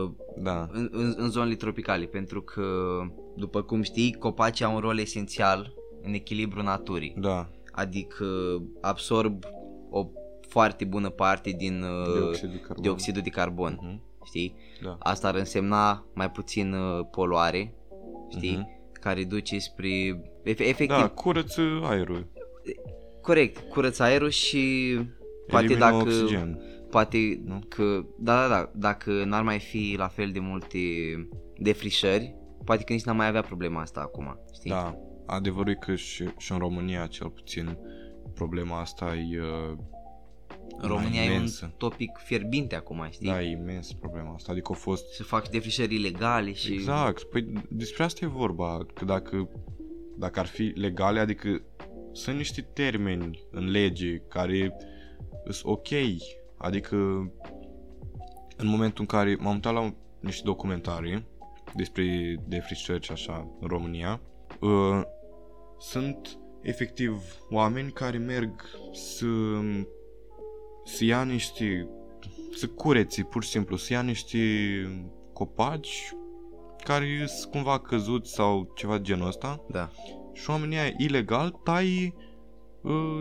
uh, 0.04 0.12
Da. 0.42 0.68
în, 0.72 0.90
în, 0.92 1.14
în 1.18 1.30
zonele 1.30 1.56
tropicale, 1.56 2.06
pentru 2.06 2.42
că, 2.42 2.64
după 3.36 3.62
cum 3.62 3.82
știi, 3.82 4.14
copacii 4.14 4.66
au 4.66 4.74
un 4.74 4.80
rol 4.80 4.98
esențial 5.00 5.74
în 6.02 6.14
echilibru 6.14 6.62
naturii, 6.62 7.16
Da. 7.20 7.50
adică 7.72 8.26
absorb 8.82 9.44
o 9.90 10.08
foarte 10.48 10.86
bună 10.86 11.10
parte 11.10 11.50
din 11.52 11.82
uh, 11.84 12.14
Dioxid 12.14 12.50
de 12.52 12.58
carbon. 12.60 12.82
dioxidul 12.84 13.22
de 13.22 13.30
carbon, 13.30 13.80
Mhm. 13.82 14.02
Știi? 14.26 14.56
Da. 14.84 14.96
Asta 15.00 15.28
ar 15.28 15.36
însemna 15.36 16.06
mai 16.14 16.32
puțin 16.32 16.74
uh, 16.74 17.06
poluare, 17.12 17.74
știi? 18.30 18.58
Mhm. 18.58 18.80
Care 18.92 19.24
duce 19.24 19.58
spre 19.60 20.22
efe- 20.44 20.64
efectiv, 20.68 20.98
Da, 21.00 21.08
curăță 21.08 21.62
aerul. 21.84 22.28
corect, 23.22 23.60
curăță 23.70 24.04
aerul 24.04 24.30
și 24.30 24.96
poate 25.48 25.66
Elimină 25.66 25.86
dacă 25.86 25.96
oxigen. 25.96 26.60
poate 26.90 27.42
Nu? 27.46 27.60
că 27.70 28.06
da, 28.20 28.42
da, 28.42 28.48
da, 28.48 28.72
dacă 28.76 29.24
n-ar 29.24 29.44
mai 29.44 29.60
fi 29.60 29.96
la 29.98 30.08
fel 30.08 30.30
de 30.32 30.40
multe 30.40 30.78
defrișări, 31.58 32.36
poate 32.66 32.84
că 32.84 32.94
nici 32.94 33.04
n-am 33.04 33.16
mai 33.16 33.28
avea 33.28 33.42
problema 33.42 33.82
asta 33.82 34.00
acum, 34.02 34.40
știi? 34.54 34.70
Da. 34.70 34.96
Adevărul 35.26 35.72
e 35.72 35.76
că 35.86 35.96
și, 35.96 36.26
și 36.38 36.52
în 36.52 36.58
România, 36.58 37.06
cel 37.06 37.30
puțin, 37.30 37.78
problema 38.34 38.80
asta 38.80 39.16
e... 39.16 39.42
Uh, 40.82 40.90
În 40.90 40.96
România 40.96 41.24
e 41.24 41.28
un 41.30 41.34
imensă. 41.36 41.74
topic 41.78 42.18
fierbinte 42.18 42.76
acum, 42.76 43.08
știi? 43.12 43.28
Da, 43.28 43.42
e 43.42 43.50
imens 43.52 43.94
problema 43.94 44.34
asta. 44.34 44.52
Adică 44.52 44.72
a 44.72 44.76
fost... 44.76 45.14
Să 45.14 45.24
fac 45.24 45.50
defrișări 45.50 45.96
ilegale 45.96 46.54
și 46.54 46.74
Exact. 46.74 47.24
Păi 47.24 47.52
despre 47.70 48.04
asta 48.04 48.26
e 48.26 48.28
vorba. 48.28 48.86
Că 48.94 49.06
dacă, 49.06 49.50
dacă 50.18 50.40
ar 50.40 50.46
fi 50.46 50.64
legale, 50.64 51.20
adică 51.20 51.62
sunt 52.12 52.38
niște 52.38 52.62
termeni 52.62 53.40
în 53.52 53.70
lege 53.70 54.18
care 54.18 54.74
sunt 55.50 55.74
ok. 55.74 55.88
Adică 56.58 56.96
în 58.58 58.68
momentul 58.68 59.02
în 59.02 59.06
care 59.06 59.36
m-am 59.40 59.54
uitat 59.54 59.74
la 59.74 59.94
niște 60.20 60.42
documentarii 60.46 61.26
despre 61.76 62.36
defrișări 62.48 63.06
și 63.06 63.12
așa 63.12 63.58
în 63.60 63.68
România, 63.68 64.22
uh, 64.60 65.02
sunt 65.80 66.40
efectiv 66.62 67.24
oameni 67.50 67.92
care 67.92 68.18
merg 68.18 68.66
să, 68.94 69.26
să 71.02 71.08
ia 71.08 71.24
niște 71.24 71.88
să 72.56 72.68
curețe 72.68 73.24
pur 73.24 73.44
și 73.44 73.50
simplu, 73.50 73.76
să 73.76 73.94
ia 73.94 74.02
niște 74.02 74.40
copaci 75.34 76.14
care 76.84 77.26
sunt 77.26 77.52
cumva 77.52 77.80
căzuți 77.80 78.34
sau 78.34 78.72
ceva 78.76 78.98
de 78.98 79.04
genul 79.04 79.28
ăsta 79.28 79.66
da. 79.70 79.90
și 80.34 80.50
oamenii 80.50 80.78
aia 80.78 80.94
ilegal 80.98 81.60
tai 81.64 82.14
uh, 82.82 83.20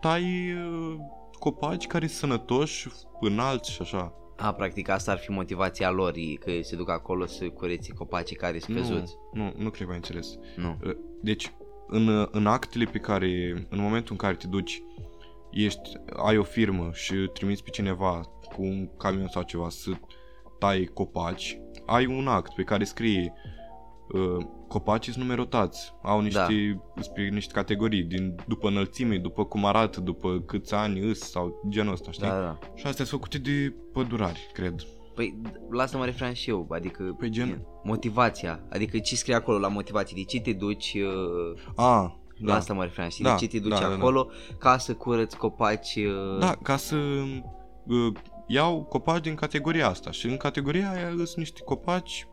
tai 0.00 0.22
uh, 0.52 0.96
copaci 1.38 1.86
care 1.86 2.06
sunt 2.06 2.18
sănătoși, 2.18 2.88
înalți 3.20 3.72
și 3.72 3.82
așa. 3.82 4.14
A, 4.36 4.52
practic 4.52 4.88
asta 4.88 5.10
ar 5.10 5.18
fi 5.18 5.30
motivația 5.30 5.90
lor, 5.90 6.12
e 6.16 6.34
că 6.34 6.50
se 6.62 6.76
duc 6.76 6.90
acolo 6.90 7.26
să 7.26 7.48
curețe 7.48 7.92
copacii 7.92 8.36
care 8.36 8.58
sunt 8.58 8.76
căzuți. 8.76 9.14
Nu, 9.32 9.42
nu, 9.42 9.52
nu 9.56 9.70
cred 9.70 9.86
că 9.86 9.92
ai 9.92 9.98
înțeles. 9.98 10.38
Nu. 10.56 10.76
Uh, 10.84 10.96
Deci, 11.22 11.52
în, 11.86 12.28
în 12.30 12.46
actele 12.46 12.84
pe 12.84 12.98
care, 12.98 13.66
în 13.68 13.80
momentul 13.80 14.12
în 14.12 14.18
care 14.18 14.34
te 14.34 14.46
duci, 14.46 14.82
ești, 15.50 15.90
ai 16.16 16.36
o 16.36 16.42
firmă 16.42 16.90
și 16.92 17.14
trimiți 17.14 17.62
pe 17.62 17.70
cineva 17.70 18.20
cu 18.42 18.62
un 18.62 18.96
camion 18.96 19.28
sau 19.28 19.42
ceva 19.42 19.68
să 19.68 19.90
tai 20.58 20.90
copaci, 20.94 21.60
ai 21.86 22.06
un 22.06 22.26
act 22.26 22.54
pe 22.54 22.62
care 22.62 22.84
scrie 22.84 23.32
uh, 24.12 24.44
copacii 24.68 25.12
sunt 25.12 25.24
numerotați, 25.24 25.94
au 26.02 26.20
niște, 26.20 26.80
da. 27.16 27.22
niște 27.30 27.52
categorii, 27.52 28.02
din, 28.02 28.34
după 28.46 28.68
înălțime, 28.68 29.16
după 29.16 29.44
cum 29.44 29.64
arată, 29.64 30.00
după 30.00 30.42
câți 30.46 30.74
ani 30.74 31.00
îs 31.00 31.18
sau 31.18 31.66
genul 31.68 31.92
ăsta, 31.92 32.10
știi? 32.10 32.26
Da, 32.26 32.34
da, 32.34 32.40
da. 32.40 32.58
Și 32.74 32.86
astea 32.86 33.04
sunt 33.04 33.08
făcute 33.08 33.38
de 33.38 33.74
pădurari, 33.92 34.50
cred. 34.52 34.74
Păi, 35.14 35.40
la 35.70 35.82
asta 35.82 35.98
mă 35.98 36.04
referam 36.04 36.32
și 36.32 36.50
eu, 36.50 36.66
adică 36.70 37.14
Păi 37.18 37.30
gen- 37.30 37.66
motivația, 37.82 38.66
adică 38.70 38.98
ce 38.98 39.16
scrie 39.16 39.34
acolo 39.34 39.58
la 39.58 39.68
motivație, 39.68 40.16
de 40.16 40.24
ce 40.24 40.40
te 40.40 40.52
duci, 40.52 40.94
uh, 40.94 41.62
A, 41.76 42.19
la 42.40 42.52
da. 42.52 42.56
asta 42.58 42.72
mă 42.74 42.82
referam, 42.82 43.08
știi, 43.10 43.24
Da, 43.24 43.30
de 43.34 43.38
ce 43.40 43.46
te 43.48 43.58
duci 43.58 43.70
da, 43.70 43.80
da, 43.80 43.88
da. 43.88 43.94
acolo 43.94 44.28
ca 44.58 44.78
să 44.78 44.94
curăți 44.94 45.36
copaci, 45.36 45.94
uh, 45.96 46.38
Da, 46.38 46.56
ca 46.62 46.76
să 46.76 46.96
uh, 47.86 48.12
iau 48.46 48.82
copaci 48.84 49.22
din 49.22 49.34
categoria 49.34 49.88
asta 49.88 50.10
și 50.10 50.26
în 50.26 50.36
categoria 50.36 50.90
aia 50.90 51.08
sunt 51.10 51.36
niște 51.36 51.60
copaci 51.64 52.26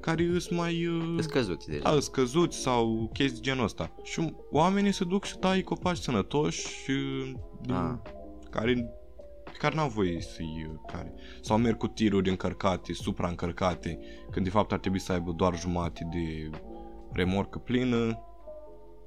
care 0.00 0.38
sunt 0.38 0.58
mai 0.58 0.86
uh, 0.86 1.18
scăzuți 1.18 1.66
deja. 1.68 1.82
da, 1.92 2.00
scăzuți 2.00 2.58
sau 2.58 3.10
chestii 3.12 3.40
de 3.40 3.48
genul 3.48 3.64
ăsta. 3.64 3.94
Și 4.02 4.34
oamenii 4.50 4.92
se 4.92 5.04
duc 5.04 5.24
și 5.24 5.36
tai 5.38 5.62
copaci 5.62 5.96
sănătoși 5.96 6.66
și 6.68 6.90
uh, 6.90 7.74
Ah. 7.74 7.94
care 8.50 8.94
care 9.58 9.74
n-au 9.74 9.88
voie 9.88 10.20
să-i 10.20 10.66
uh, 10.70 10.74
care. 10.92 11.14
Sau 11.40 11.56
merg 11.58 11.76
cu 11.76 11.86
tiruri 11.86 12.28
încărcate, 12.30 12.92
supraîncărcate, 12.92 13.98
când 14.30 14.44
de 14.44 14.50
fapt 14.50 14.72
ar 14.72 14.78
trebui 14.78 14.98
să 15.00 15.12
aibă 15.12 15.32
doar 15.36 15.58
jumate 15.58 16.08
de 16.12 16.50
remorcă 17.12 17.58
plină. 17.58 18.18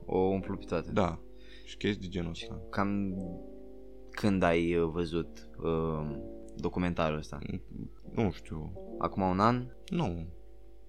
O 0.05 0.17
umplu 0.17 0.57
pe 0.57 0.65
toate. 0.67 0.91
Da. 0.91 1.19
Și 1.65 1.77
chestii 1.77 2.01
de 2.01 2.07
genul 2.07 2.29
ăsta. 2.29 2.61
Cam 2.69 3.15
când 4.09 4.43
ai 4.43 4.75
uh, 4.75 4.89
văzut 4.91 5.49
uh, 5.63 6.15
documentarul 6.55 7.17
ăsta? 7.17 7.39
Nu 8.15 8.31
știu. 8.31 8.73
Acum 8.99 9.21
un 9.21 9.39
an? 9.39 9.65
Nu. 9.89 10.27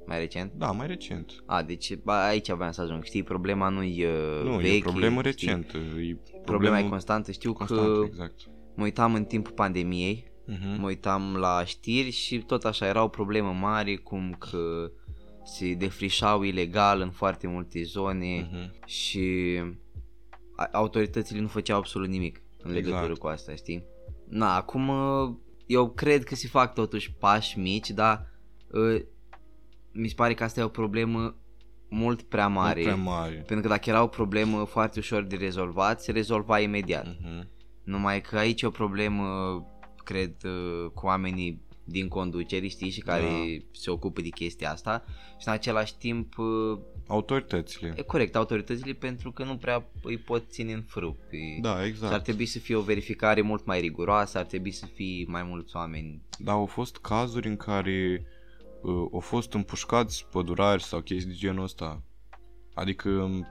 Mai 0.06 0.18
recent? 0.18 0.52
Da, 0.56 0.71
mai 0.71 0.87
recent. 0.87 1.42
A, 1.47 1.62
deci 1.62 1.97
ba, 1.97 2.26
aici 2.26 2.49
aveam 2.49 2.71
să 2.71 2.80
ajung. 2.80 3.04
Știi, 3.04 3.23
problema 3.23 3.68
nu-i 3.68 4.04
uh, 4.04 4.42
Nu, 4.44 4.56
veche, 4.56 4.76
e 4.76 4.78
problemă 4.80 5.21
știi? 5.23 5.30
recentă. 5.30 5.76
E 5.78 6.16
Problema 6.44 6.78
e 6.78 6.88
constantă. 6.88 7.33
Știu 7.33 7.52
constant, 7.52 7.80
că 7.99 8.02
exact. 8.06 8.40
mă 8.75 8.83
uitam 8.83 9.14
în 9.14 9.25
timpul 9.25 9.52
pandemiei, 9.52 10.33
Mhm. 10.47 10.80
mă 10.80 10.87
uitam 10.87 11.37
la 11.37 11.62
știri 11.64 12.11
și 12.11 12.38
tot 12.38 12.64
așa 12.64 12.87
erau 12.87 13.09
probleme 13.09 13.49
mari 13.61 13.97
cum 13.97 14.37
că 14.38 14.90
se 15.45 15.75
defrișau 15.75 16.43
ilegal 16.43 17.01
în 17.01 17.11
foarte 17.11 17.47
multe 17.47 17.83
zone 17.83 18.49
Mhm. 18.53 18.87
și 18.87 19.59
a- 20.57 20.69
autoritățile 20.73 21.41
nu 21.41 21.47
făceau 21.49 21.79
absolut 21.79 22.09
nimic 22.09 22.43
în 22.63 22.73
legătură 22.73 22.99
Exact. 23.01 23.19
cu 23.19 23.27
asta, 23.27 23.55
știi? 23.55 23.85
Na, 24.29 24.57
acum 24.57 24.89
uh, 24.89 25.35
eu 25.67 25.91
cred 25.91 26.25
că 26.25 26.35
se 26.35 26.49
fac 26.49 26.75
totuși 26.75 27.13
pași 27.13 27.59
mici, 27.59 27.91
dar 27.91 28.31
uh, 28.71 29.01
mi 29.93 30.09
se 30.09 30.15
pare 30.15 30.35
că 30.35 30.45
asta 30.45 30.61
e 30.61 30.65
o 30.65 30.69
problemă 30.69 31.37
mult 31.89 32.23
prea 32.23 32.49
mare. 32.49 32.81
Mult 32.83 32.93
prea 32.93 33.03
mare. 33.03 33.35
Pentru 33.35 33.61
că 33.61 33.69
dacă 33.69 33.91
era 33.91 34.03
o 34.03 34.07
problemă 34.07 34.65
foarte 34.65 34.99
ușor 34.99 35.23
de 35.23 35.37
rezolvat, 35.37 36.01
se 36.03 36.13
rezolva 36.13 36.59
imediat. 36.61 37.07
Mhm. 37.07 37.49
Numai 37.85 38.21
că 38.21 38.39
aici 38.39 38.63
e 38.63 38.67
o 38.67 38.71
problemă, 38.71 39.27
cred, 40.05 40.35
uh, 40.45 40.91
cu 40.95 41.07
oamenii 41.07 41.63
din 41.85 42.09
conducere, 42.09 42.67
știi, 42.67 42.91
și 42.91 43.00
care 43.00 43.23
Da. 43.23 43.64
se 43.73 43.91
ocupă 43.91 44.21
de 44.21 44.29
chestia 44.29 44.71
asta 44.71 45.05
și 45.38 45.47
în 45.49 45.53
același 45.53 45.97
timp, 45.97 46.38
uh, 46.38 46.79
Autoritățile. 47.07 47.95
e 47.97 48.03
corect, 48.03 48.37
autoritățile 48.37 48.93
pentru 48.93 49.33
că 49.33 49.45
nu 49.45 49.57
prea 49.57 49.87
îi 50.03 50.19
pot 50.19 50.50
ține 50.50 50.73
în 50.73 50.83
frâu. 50.83 51.17
Pe... 51.31 51.37
Da, 51.61 51.71
Și 51.71 51.76
ar 51.79 51.85
exact. 51.87 52.23
trebui 52.23 52.47
să 52.47 52.59
fie 52.59 52.75
o 52.75 52.81
verificare 52.81 53.41
mult 53.41 53.64
mai 53.67 53.81
riguroasă, 53.81 54.38
ar 54.38 54.45
trebui 54.45 54.71
să 54.71 54.87
fie 54.87 55.25
mai 55.29 55.43
mulți 55.43 55.76
oameni. 55.76 56.23
Da, 56.38 56.53
au 56.53 56.67
fost 56.67 56.97
cazuri 56.97 57.49
în 57.49 57.57
care 57.57 58.26
uh, 58.83 59.07
au 59.12 59.21
fost 59.21 59.53
împușcați 59.53 60.26
pădurari 60.31 60.83
sau 60.83 61.00
chestii 61.00 61.31
de 61.31 61.37
genul 61.38 61.62
ăsta. 61.64 62.03
Adică 62.75 63.09
um, 63.09 63.47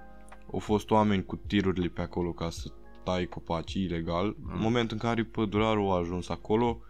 au 0.54 0.60
fost 0.60 0.92
oameni 0.92 1.26
cu 1.26 1.36
tirurile 1.36 1.88
pe 1.88 2.02
acolo 2.02 2.32
ca 2.32 2.50
să 2.50 2.72
tai 3.04 3.26
copaci 3.26 3.74
ilegal. 3.74 4.36
Mm. 4.40 4.52
În 4.54 4.60
momentul 4.60 4.98
în 5.02 5.10
care 5.10 5.24
pădurarul 5.24 5.92
a 5.92 5.96
ajuns 5.98 6.30
acolo, 6.30 6.82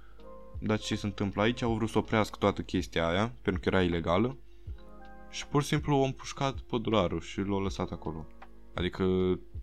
dar 0.66 0.80
ce 0.80 0.96
se 0.96 1.06
întâmplă 1.06 1.42
aici? 1.42 1.62
Au 1.62 1.74
vrut 1.76 1.90
să 1.90 1.98
oprească 1.98 2.38
toată 2.40 2.62
chestia 2.62 3.08
aia, 3.08 3.36
pentru 3.42 3.62
că 3.62 3.68
era 3.70 3.82
ilegală. 3.84 4.38
Și 5.30 5.48
pur 5.48 5.62
și 5.62 5.68
simplu 5.68 5.94
au 5.96 6.04
împușcat 6.04 6.60
pădurarul 6.60 7.22
și 7.22 7.40
l-au 7.40 7.60
lăsat 7.62 7.92
acolo. 7.92 8.28
Adică 8.74 9.06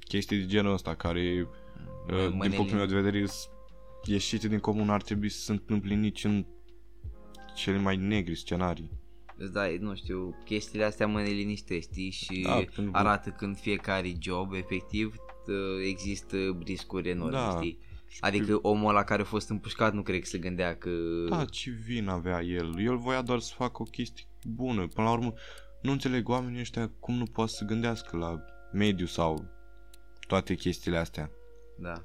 chestii 0.09 0.39
de 0.39 0.47
genul 0.47 0.73
ăsta 0.73 0.95
care, 0.95 1.49
uh, 2.11 2.29
din 2.29 2.37
Mâneli- 2.37 2.55
punctul 2.57 2.77
meu 2.77 2.87
de 2.87 2.95
vedere, 3.01 3.27
sunt 3.27 3.53
ieșite 4.05 4.49
din 4.49 4.59
comun 4.59 4.91
ar 4.91 5.03
trebui 5.03 5.29
să 5.29 5.41
se 5.41 5.53
întâmple 5.53 5.95
nici 5.95 6.25
în 6.25 6.47
cele 7.55 7.79
mai 7.79 7.97
negri 7.97 8.35
scenarii. 8.37 8.91
Îți 9.37 9.53
dai, 9.53 9.77
nu 9.77 9.95
știu, 9.95 10.37
chestiile 10.45 10.85
astea 10.85 11.07
mă 11.07 11.21
neliniște, 11.21 11.81
știi, 11.81 12.11
și 12.11 12.41
Da, 12.43 12.53
pentru 12.55 12.83
că- 12.91 12.99
arată 12.99 13.31
când 13.31 13.57
fiecare 13.59 14.13
job, 14.21 14.53
efectiv, 14.53 15.15
t- 15.15 15.89
există 15.89 16.37
riscuri 16.65 17.09
enorme, 17.09 17.37
Da. 17.37 17.55
știi? 17.57 17.79
Adică 18.21 18.59
omul 18.63 18.89
ăla 18.89 19.05
care 19.05 19.23
a 19.23 19.25
fost 19.25 19.49
împușcat 19.49 19.93
nu 19.93 20.03
cred 20.03 20.21
că 20.21 20.27
se 20.27 20.39
gândea 20.39 20.77
că... 20.77 20.91
Da, 21.29 21.45
ce 21.45 21.71
vin 21.71 22.09
avea 22.09 22.43
el? 22.43 22.81
El 22.85 22.97
voia 22.97 23.23
doar 23.23 23.39
să 23.39 23.53
facă 23.57 23.83
o 23.83 23.85
chestie 23.85 24.25
bună. 24.45 24.87
Până 24.87 25.07
la 25.07 25.13
urmă, 25.13 25.33
nu 25.83 25.91
înțeleg 25.91 26.29
oamenii 26.29 26.61
ăștia 26.61 26.91
cum 27.01 27.15
nu 27.15 27.25
poate 27.25 27.51
să 27.51 27.65
gândească 27.65 28.17
la 28.17 28.45
mediu 28.73 29.07
sau 29.07 29.45
toate 30.27 30.55
chestiile 30.55 30.97
astea. 30.97 31.31
da. 31.79 32.05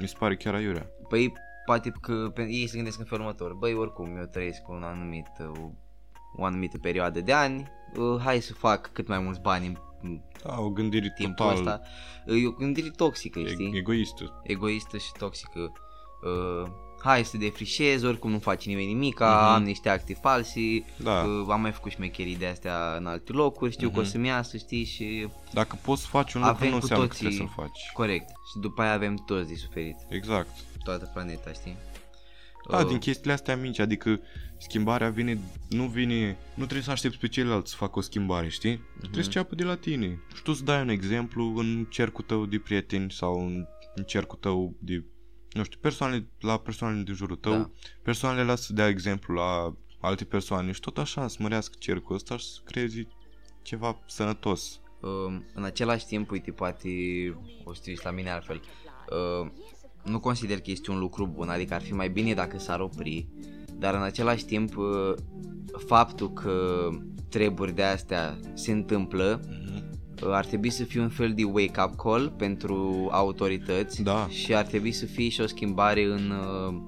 Mi 0.00 0.08
se 0.08 0.16
pare 0.18 0.36
chiar 0.36 0.54
aiurea. 0.54 0.90
Păi, 1.08 1.32
poate 1.66 1.92
că 2.00 2.30
pe, 2.34 2.42
ei 2.42 2.66
se 2.66 2.76
gândesc 2.76 2.98
în 2.98 3.04
felul 3.04 3.24
următor. 3.24 3.54
Băi, 3.54 3.74
oricum, 3.74 4.16
eu 4.16 4.24
trăiesc 4.24 4.68
un 4.68 4.82
anumit, 4.82 5.26
o, 5.56 5.70
o 6.36 6.44
anumită 6.44 6.78
perioadă 6.78 7.20
de 7.20 7.32
ani, 7.32 7.70
uh, 7.96 8.20
hai 8.20 8.40
să 8.40 8.54
fac 8.54 8.92
cât 8.92 9.08
mai 9.08 9.18
mulți 9.18 9.40
bani 9.40 9.66
în, 9.66 9.76
în 9.76 9.91
Da, 10.44 10.60
o 10.60 10.70
gândire 10.70 11.12
timpul 11.16 11.34
total 11.46 11.56
ăsta. 11.56 11.80
Uh, 12.26 12.42
E 12.42 12.46
o 12.46 12.50
gândire 12.50 12.88
toxică, 12.96 13.40
știi? 13.46 13.70
e- 13.74 13.76
egoistă. 13.76 14.40
egoistă 14.42 14.98
și 14.98 15.12
toxică. 15.18 15.72
Uh, 16.22 16.70
hai 17.02 17.24
să 17.24 17.36
defrișez, 17.36 18.02
oricum 18.02 18.30
nu 18.30 18.38
face 18.38 18.68
nimeni 18.68 18.86
nimic, 18.86 19.20
Mhm. 19.20 19.28
am 19.28 19.62
niște 19.62 19.88
acte 19.88 20.14
falsi, 20.14 20.84
Da, 20.96 21.22
uh, 21.22 21.46
am 21.50 21.60
mai 21.60 21.72
făcut 21.72 21.90
șmecherii 21.90 22.36
de 22.36 22.46
astea 22.46 22.94
în 22.98 23.06
alte 23.06 23.32
locuri, 23.32 23.72
știu 23.72 23.90
că 23.90 23.98
o 23.98 24.00
Mhm. 24.00 24.10
să-mi 24.10 24.26
iasă, 24.26 24.56
știi, 24.56 24.84
și 24.84 25.28
dacă 25.52 25.78
poți 25.82 26.00
să 26.02 26.06
faci 26.08 26.34
un 26.34 26.40
lucru, 26.40 26.56
avem 26.56 26.68
nu 26.70 26.74
cu 26.76 26.80
înseamnă 26.82 27.06
că 27.06 27.12
toții- 27.12 27.26
trebuie 27.28 27.48
să-l 27.54 27.62
faci. 27.64 27.90
corect. 27.92 28.28
Și 28.28 28.58
după 28.60 28.82
aia 28.82 28.92
avem 28.92 29.14
toți 29.26 29.48
de 29.48 29.54
suferit, 29.54 29.96
Exact. 30.08 30.48
toată 30.84 31.10
planeta, 31.12 31.52
știi? 31.52 31.76
Da, 32.70 32.78
Uh, 32.78 32.86
din 32.86 32.98
chestiile 32.98 33.32
astea 33.32 33.56
mici, 33.56 33.78
adică 33.78 34.20
schimbarea 34.58 35.10
vine, 35.10 35.38
nu 35.68 35.84
vine, 35.86 36.36
nu 36.54 36.62
trebuie 36.64 36.82
să 36.82 36.90
aștepți 36.90 37.18
pe 37.18 37.28
ceilalți 37.28 37.70
să 37.70 37.76
facă 37.76 37.98
o 37.98 38.02
schimbare, 38.02 38.48
știi? 38.48 38.72
Mhm. 38.74 38.98
Trebuie 38.98 39.22
să 39.22 39.28
înceapă 39.28 39.54
de 39.54 39.64
la 39.64 39.76
tine. 39.76 40.20
Și 40.34 40.42
tu 40.42 40.52
să 40.52 40.64
dai 40.64 40.80
un 40.80 40.88
exemplu 40.88 41.56
în 41.56 41.86
cercul 41.90 42.24
tău 42.24 42.46
de 42.46 42.58
prieteni 42.58 43.10
sau 43.10 43.46
în, 43.46 43.66
în 43.94 44.02
cercul 44.04 44.38
tău 44.38 44.74
de, 44.78 45.04
nu 45.52 45.64
știu, 45.64 45.78
persoane, 45.80 46.26
la 46.40 46.56
persoanele 46.58 47.02
din 47.02 47.14
jurul 47.14 47.36
tău, 47.36 47.52
Da. 47.52 47.70
persoanele 48.02 48.44
la 48.44 48.54
să 48.54 48.72
dea 48.72 48.88
exemplu 48.88 49.34
la 49.34 49.76
alte 50.00 50.24
persoane 50.24 50.72
și 50.72 50.80
tot 50.80 50.98
așa 50.98 51.28
să 51.28 51.36
mărească 51.40 51.74
cercul 51.78 52.14
ăsta 52.14 52.36
și 52.36 52.44
să 52.46 52.60
creezi 52.64 53.06
ceva 53.62 53.98
sănătos. 54.06 54.80
uh, 55.00 55.40
în 55.54 55.64
același 55.64 56.06
timp, 56.06 56.30
uite, 56.30 56.50
poate 56.50 56.88
o 57.64 57.74
să 57.74 57.80
te 57.84 57.90
uiți 57.90 58.04
la 58.04 58.10
mine 58.10 58.30
altfel. 58.30 58.60
Uh, 59.10 59.50
nu 60.04 60.20
consider 60.20 60.56
că 60.56 60.70
este 60.70 60.90
un 60.90 60.98
lucru 60.98 61.26
bun, 61.26 61.48
adică 61.48 61.74
ar 61.74 61.82
fi 61.82 61.94
mai 61.94 62.08
bine 62.08 62.34
dacă 62.34 62.58
s-ar 62.58 62.80
opri, 62.80 63.28
dar 63.78 63.94
în 63.94 64.02
același 64.02 64.44
timp 64.44 64.76
uh, 64.76 65.14
faptul 65.86 66.32
că 66.32 66.88
treburi 67.28 67.74
de 67.74 67.82
astea 67.82 68.38
se 68.54 68.72
întâmplă 68.72 69.40
uh, 70.22 70.30
ar 70.30 70.44
trebui 70.44 70.70
să 70.70 70.84
fie 70.84 71.00
un 71.00 71.08
fel 71.08 71.32
de 71.34 71.44
wake-up 71.44 71.96
call 71.96 72.34
pentru 72.38 73.08
autorități 73.10 74.02
Da. 74.02 74.26
și 74.28 74.54
ar 74.54 74.64
trebui 74.64 74.92
să 74.92 75.06
fie 75.06 75.28
și 75.28 75.40
o 75.40 75.46
schimbare 75.46 76.04
în, 76.04 76.30
uh, 76.30 76.80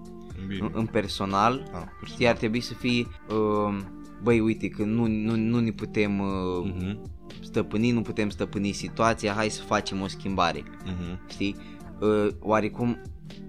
Bine. 0.46 0.60
în, 0.60 0.70
în 0.72 0.86
personal. 0.86 1.52
Ah, 1.52 1.70
personal. 1.70 1.92
Știi, 2.04 2.28
ar 2.28 2.36
trebui 2.36 2.60
să 2.60 2.74
fie, 2.74 3.06
uh, 3.28 3.78
băi, 4.22 4.40
uite, 4.40 4.68
că 4.68 4.84
nu, 4.84 5.06
nu, 5.06 5.36
nu 5.36 5.60
ne 5.60 5.70
putem 5.70 6.18
uh, 6.18 6.26
Mhm, 6.64 7.10
stăpâni, 7.40 7.90
nu 7.90 8.02
putem 8.02 8.28
stăpâni 8.28 8.72
situația, 8.72 9.32
hai 9.32 9.48
să 9.48 9.62
facem 9.62 10.00
o 10.00 10.06
schimbare, 10.06 10.62
mhm. 10.84 11.28
știi? 11.28 11.56
Uh, 12.04 12.28
oarecum 12.40 13.00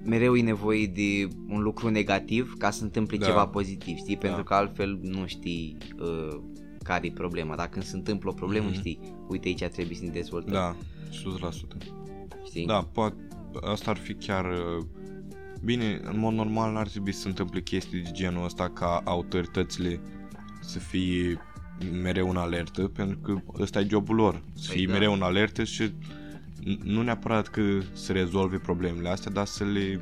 mereu 0.04 0.36
e 0.36 0.42
nevoie 0.42 0.86
de 0.88 1.28
un 1.48 1.62
lucru 1.62 1.90
negativ 1.90 2.54
ca 2.58 2.72
să 2.72 2.84
întâmple 2.84 3.18
Da. 3.18 3.26
ceva 3.26 3.48
pozitiv, 3.48 3.96
știi? 3.98 4.18
Pentru 4.18 4.38
Da. 4.42 4.44
că 4.48 4.54
altfel 4.54 5.00
nu 5.02 5.26
știi 5.26 5.78
uh, 6.00 6.40
care 6.84 7.08
e 7.08 7.12
problema. 7.12 7.56
Dacă 7.56 7.82
se 7.82 7.96
întâmplă 7.96 8.30
o 8.30 8.34
problemă, 8.34 8.66
Mhm. 8.68 8.78
știi, 8.78 9.00
uite 9.28 9.48
aici 9.48 9.64
trebuie 9.64 9.96
să 9.96 10.04
ne 10.04 10.10
dezvoltăm, 10.12 10.54
Da, 10.54 10.76
100%. 11.12 11.78
știi? 12.46 12.66
Da, 12.66 12.88
poate, 12.92 13.28
asta 13.62 13.92
ar 13.92 13.98
fi 13.98 14.14
chiar... 14.14 14.46
uh, 14.46 14.86
Bine, 15.64 16.00
în 16.04 16.20
mod 16.20 16.34
normal 16.34 16.74
n-ar 16.74 16.88
trebui 16.88 17.12
să 17.12 17.20
se 17.22 17.28
întâmple 17.28 17.62
chestii 17.62 18.02
de 18.02 18.12
genul 18.12 18.44
ăsta 18.46 18.70
ca 18.70 19.02
autoritățile 19.06 20.00
să 20.62 20.80
fie 20.80 21.40
mereu 22.02 22.30
în 22.30 22.36
alertă, 22.38 22.88
pentru 22.88 23.18
că 23.18 23.36
ăsta 23.62 23.80
e 23.80 23.88
jobul 23.90 24.16
lor, 24.16 24.42
să 24.54 24.68
Păi 24.68 24.78
fie 24.78 24.86
da. 24.86 24.92
mereu 24.94 25.14
în 25.14 25.22
alertă 25.22 25.64
și 25.64 25.90
n- 25.90 25.94
nu 26.84 27.02
neapărat 27.02 27.48
că 27.48 27.62
să 27.94 28.12
rezolve 28.12 28.58
problemele 28.58 29.10
astea, 29.10 29.32
dar 29.32 29.46
să 29.46 29.64
le, 29.64 30.02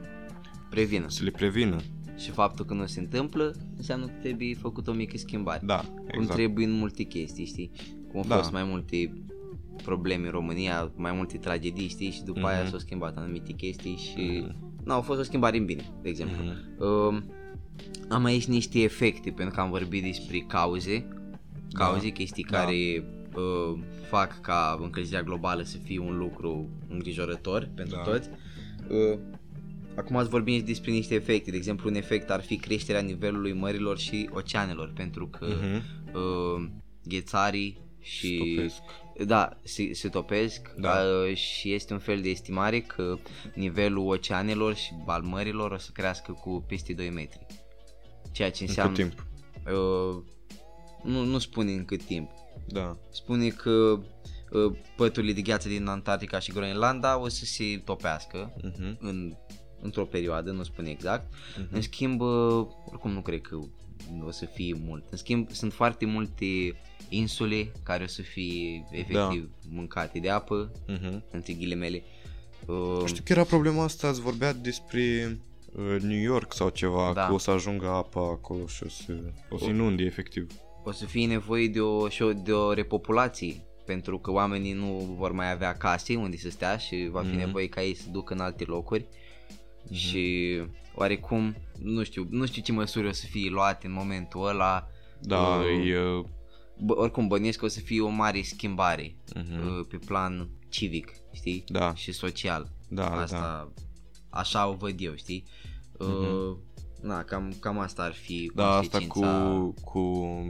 Prevină. 0.69 1.05
să 1.09 1.23
le 1.23 1.29
prevină. 1.31 1.75
Și 2.17 2.29
faptul 2.29 2.65
că 2.65 2.73
nu 2.73 2.85
se 2.85 2.99
întâmplă 2.99 3.55
înseamnă 3.77 4.05
că 4.05 4.11
trebuie 4.21 4.55
făcut 4.55 4.87
o 4.87 4.91
mică 4.93 5.17
schimbare. 5.17 5.61
Da, 5.65 5.77
Cum 5.95 6.05
exact. 6.07 6.33
trebuie 6.35 6.65
în 6.65 6.71
multe 6.71 7.03
chestii, 7.03 7.45
știi? 7.45 7.71
Cum 8.11 8.19
au 8.21 8.27
Da. 8.27 8.35
fost 8.35 8.51
mai 8.51 8.63
multe 8.63 9.13
probleme 9.83 10.25
în 10.25 10.31
România, 10.31 10.91
mai 10.95 11.11
multe 11.11 11.37
tragedii, 11.37 11.87
știi? 11.87 12.11
Și 12.11 12.23
după 12.23 12.45
aia 12.47 12.59
Mhm. 12.61 12.69
s-au 12.69 12.79
schimbat 12.79 13.17
anumite 13.17 13.51
chestii 13.51 13.95
și... 13.95 14.41
Mhm. 14.43 14.55
Nu, 14.83 14.93
au 14.93 15.01
fost 15.01 15.19
o 15.19 15.23
schimbare 15.23 15.57
în 15.57 15.65
bine, 15.65 15.83
de 16.01 16.09
exemplu. 16.09 16.35
Mhm. 16.43 16.83
Um, 16.85 17.23
am 18.09 18.23
aici 18.23 18.45
niște 18.45 18.79
efecte, 18.79 19.29
pentru 19.31 19.55
că 19.55 19.61
am 19.61 19.69
vorbit 19.69 20.03
despre 20.03 20.37
cauze, 20.47 21.07
cauze, 21.73 22.09
chestii 22.09 22.45
Da. 22.49 22.57
care 22.57 23.03
uh, 23.35 23.79
fac 24.09 24.41
ca 24.41 24.77
încălzirea 24.81 25.21
globală 25.23 25.63
să 25.63 25.77
fie 25.77 25.99
un 25.99 26.17
lucru 26.17 26.69
îngrijorător 26.89 27.69
pentru 27.75 27.95
Da. 27.95 28.01
toți. 28.01 28.29
Uh, 28.89 29.19
acum 29.95 30.15
ați 30.15 30.29
vorbit 30.29 30.65
despre 30.65 30.91
niște 30.91 31.15
efecte, 31.15 31.51
de 31.51 31.57
exemplu 31.57 31.89
un 31.89 31.95
efect 31.95 32.29
ar 32.29 32.41
fi 32.41 32.57
creșterea 32.57 33.01
nivelului 33.01 33.53
mărilor 33.53 33.97
și 33.97 34.29
oceanelor, 34.33 34.91
pentru 34.95 35.27
că 35.27 35.45
Mhm. 35.47 35.83
uh, 36.17 36.69
ghețarii 37.03 37.81
și 37.99 38.35
Stopesc. 38.53 38.81
da, 39.25 39.49
se, 39.63 39.93
se 39.93 40.09
topesc 40.09 40.69
Da. 40.77 41.01
uh, 41.29 41.35
și 41.35 41.73
este 41.73 41.93
un 41.93 41.99
fel 41.99 42.21
de 42.21 42.29
estimare 42.29 42.79
că 42.81 43.17
nivelul 43.55 44.07
oceanelor 44.07 44.75
și 44.75 44.91
al 45.05 45.21
mărilor 45.21 45.71
o 45.71 45.77
să 45.77 45.89
crească 45.93 46.31
cu 46.31 46.63
peste 46.67 46.93
2 46.93 47.09
metri. 47.09 47.45
Ceea 48.31 48.51
ce 48.51 48.63
În 48.63 48.67
cât 48.67 48.77
înseamnă 48.77 48.95
timp? 48.97 49.25
uh, 49.65 50.21
nu, 51.03 51.23
nu 51.23 51.37
spune 51.39 51.71
în 51.71 51.85
cât 51.85 52.03
timp. 52.03 52.29
Da. 52.67 52.97
Spune 53.11 53.47
că 53.47 53.99
uh, 54.51 54.75
păturile 54.95 55.33
de 55.33 55.41
gheață 55.41 55.67
din 55.67 55.85
Antarctica 55.87 56.39
și 56.39 56.51
Groenlanda 56.51 57.19
o 57.19 57.27
să 57.27 57.45
se 57.45 57.81
topească 57.85 58.53
Mhm. 58.63 58.97
în 58.99 59.35
într-o 59.81 60.05
perioadă, 60.05 60.51
nu 60.51 60.63
spun 60.63 60.85
exact. 60.85 61.33
Mhm. 61.57 61.67
În 61.71 61.81
schimb, 61.81 62.21
uh, 62.21 62.65
oricum 62.85 63.11
nu 63.11 63.21
cred 63.21 63.41
că 63.41 63.57
o 64.25 64.31
să 64.31 64.45
fie 64.45 64.75
mult. 64.85 65.03
În 65.09 65.17
schimb, 65.17 65.51
sunt 65.51 65.73
foarte 65.73 66.05
multe 66.05 66.45
insule 67.09 67.71
care 67.83 68.03
o 68.03 68.07
să 68.07 68.21
fie 68.21 68.85
efectiv 68.91 69.49
mâncate 69.69 70.19
de 70.19 70.29
apă, 70.29 70.71
Mhm. 70.87 71.23
între 71.31 71.53
ghilimele. 71.53 72.03
Uh, 72.65 73.01
Știu 73.05 73.23
că 73.25 73.31
era 73.31 73.43
problema 73.43 73.83
asta, 73.83 74.07
ați 74.07 74.21
vorbea 74.21 74.53
despre 74.53 75.37
uh, 75.75 76.01
New 76.01 76.19
York 76.21 76.53
sau 76.53 76.69
ceva, 76.69 77.11
Da. 77.13 77.25
că 77.27 77.33
o 77.33 77.37
să 77.37 77.51
ajungă 77.51 77.87
apa 77.87 78.21
acolo 78.21 78.67
și 78.67 78.83
o 78.83 78.89
să, 78.89 79.13
o 79.49 79.57
să 79.57 79.65
inunde 79.65 80.03
efectiv. 80.03 80.51
O 80.83 80.91
să 80.91 81.05
fie 81.05 81.27
nevoie 81.27 81.67
de 81.67 81.81
o, 81.81 82.09
și 82.09 82.21
o, 82.21 82.33
de 82.33 82.51
o 82.53 82.73
repopulație 82.73 83.65
pentru 83.85 84.19
că 84.19 84.31
oamenii 84.31 84.73
nu 84.73 85.15
vor 85.17 85.31
mai 85.31 85.51
avea 85.51 85.73
case 85.77 86.15
unde 86.15 86.37
să 86.37 86.49
stea 86.49 86.77
și 86.77 87.07
va 87.11 87.21
fi 87.21 87.27
Mhm. 87.27 87.37
nevoie 87.37 87.67
ca 87.67 87.81
ei 87.83 87.93
să 87.93 88.09
ducă 88.11 88.33
în 88.33 88.39
alte 88.39 88.63
locuri 88.67 89.05
și 89.91 90.55
oarecum 90.95 91.55
nu 91.81 92.03
știu, 92.03 92.27
nu 92.29 92.45
știu 92.45 92.61
ce 92.61 92.71
măsuri 92.71 93.07
o 93.07 93.11
să 93.11 93.25
fie 93.25 93.49
luate 93.49 93.87
în 93.87 93.93
momentul 93.93 94.47
ăla 94.47 94.87
Da, 95.21 95.37
Uh, 95.37 95.87
e... 95.89 95.99
uh, 95.99 96.25
Bă, 96.79 96.97
oricum 96.97 97.27
bănuiesc 97.27 97.59
că 97.59 97.65
o 97.65 97.67
să 97.67 97.79
fie 97.79 98.01
o 98.01 98.07
mare 98.09 98.41
schimbare 98.41 99.15
Mhm. 99.35 99.79
uh, 99.79 99.85
pe 99.89 99.97
plan 100.05 100.49
civic, 100.69 101.11
știi? 101.31 101.63
Da. 101.67 101.93
Și 101.95 102.11
social. 102.11 102.71
Da, 102.89 103.03
da. 103.03 103.21
asta, 103.21 103.73
așa 104.29 104.67
o 104.67 104.73
văd 104.73 104.95
eu, 104.97 105.15
știi? 105.15 105.43
Uh, 105.99 106.55
na, 107.01 107.23
cam, 107.23 107.53
cam 107.59 107.79
asta 107.79 108.03
ar 108.03 108.13
fi 108.13 108.51
Da, 108.55 108.69
asta 108.77 108.97
cu, 108.97 109.07
consecința. 109.07 109.73
cu 109.83 110.47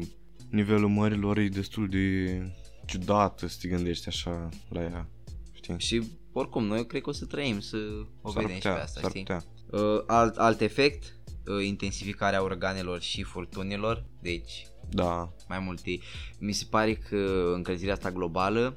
nivelul 0.54 0.90
mărilor 0.90 1.38
e 1.38 1.48
destul 1.48 1.88
de 1.90 2.38
ciudat 2.86 3.40
să 3.40 3.58
te 3.62 3.68
gândești 3.68 4.08
așa 4.08 4.50
la 4.70 4.82
ea. 4.82 5.10
Știi? 5.52 5.76
Și 5.78 6.04
oricum, 6.32 6.64
noi 6.66 6.86
cred 6.86 7.02
că 7.02 7.10
o 7.10 7.14
să 7.14 7.26
trăim 7.26 7.60
să 7.60 7.78
o 8.22 8.32
S-ar 8.32 8.42
vedem 8.42 8.50
și 8.50 8.62
putea, 8.62 8.74
pe 8.74 8.80
asta, 8.82 9.00
s-ar 9.00 9.10
știi? 9.10 9.22
putea. 9.24 9.44
Uh, 9.72 10.04
alt, 10.08 10.36
alt 10.38 10.62
efect, 10.62 11.16
uh, 11.48 11.66
intensificarea 11.66 12.42
urganelor 12.42 13.02
și 13.02 13.24
furtunilor, 13.24 14.06
deci 14.22 14.68
Da, 14.90 15.34
mai 15.48 15.60
multe. 15.60 16.00
Mi 16.40 16.52
se 16.52 16.66
pare 16.70 16.94
că 16.94 17.52
încălzirea 17.56 17.94
asta 17.94 18.12
globală 18.12 18.74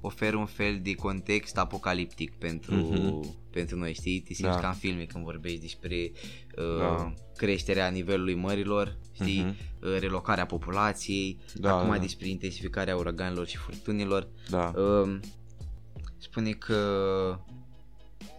oferă 0.00 0.36
un 0.36 0.46
fel 0.46 0.80
de 0.82 0.94
context 0.94 1.56
apocaliptic 1.58 2.34
pentru, 2.34 2.74
Mhm. 2.74 3.34
pentru 3.50 3.76
noi, 3.76 3.94
știi? 3.94 4.20
Te 4.20 4.34
simți 4.34 4.50
Da. 4.54 4.60
ca 4.60 4.68
în 4.68 4.74
filme 4.74 5.04
când 5.04 5.24
vorbești 5.24 5.60
despre 5.60 6.10
uh, 6.58 6.78
Da. 6.78 7.14
creșterea 7.36 7.88
nivelului 7.88 8.34
mărilor, 8.34 8.96
știi? 9.14 9.40
Mhm. 9.42 9.54
Uh, 9.82 9.98
relocarea 10.00 10.46
populației, 10.46 11.38
Da, 11.54 11.76
acum 11.76 11.90
da. 11.92 11.98
despre 11.98 12.28
intensificarea 12.28 12.96
uraganelor 12.96 13.46
și 13.46 13.56
furtunilor. 13.56 14.28
da. 14.50 14.72
Um, 14.76 15.20
spune 16.18 16.50
că 16.50 16.78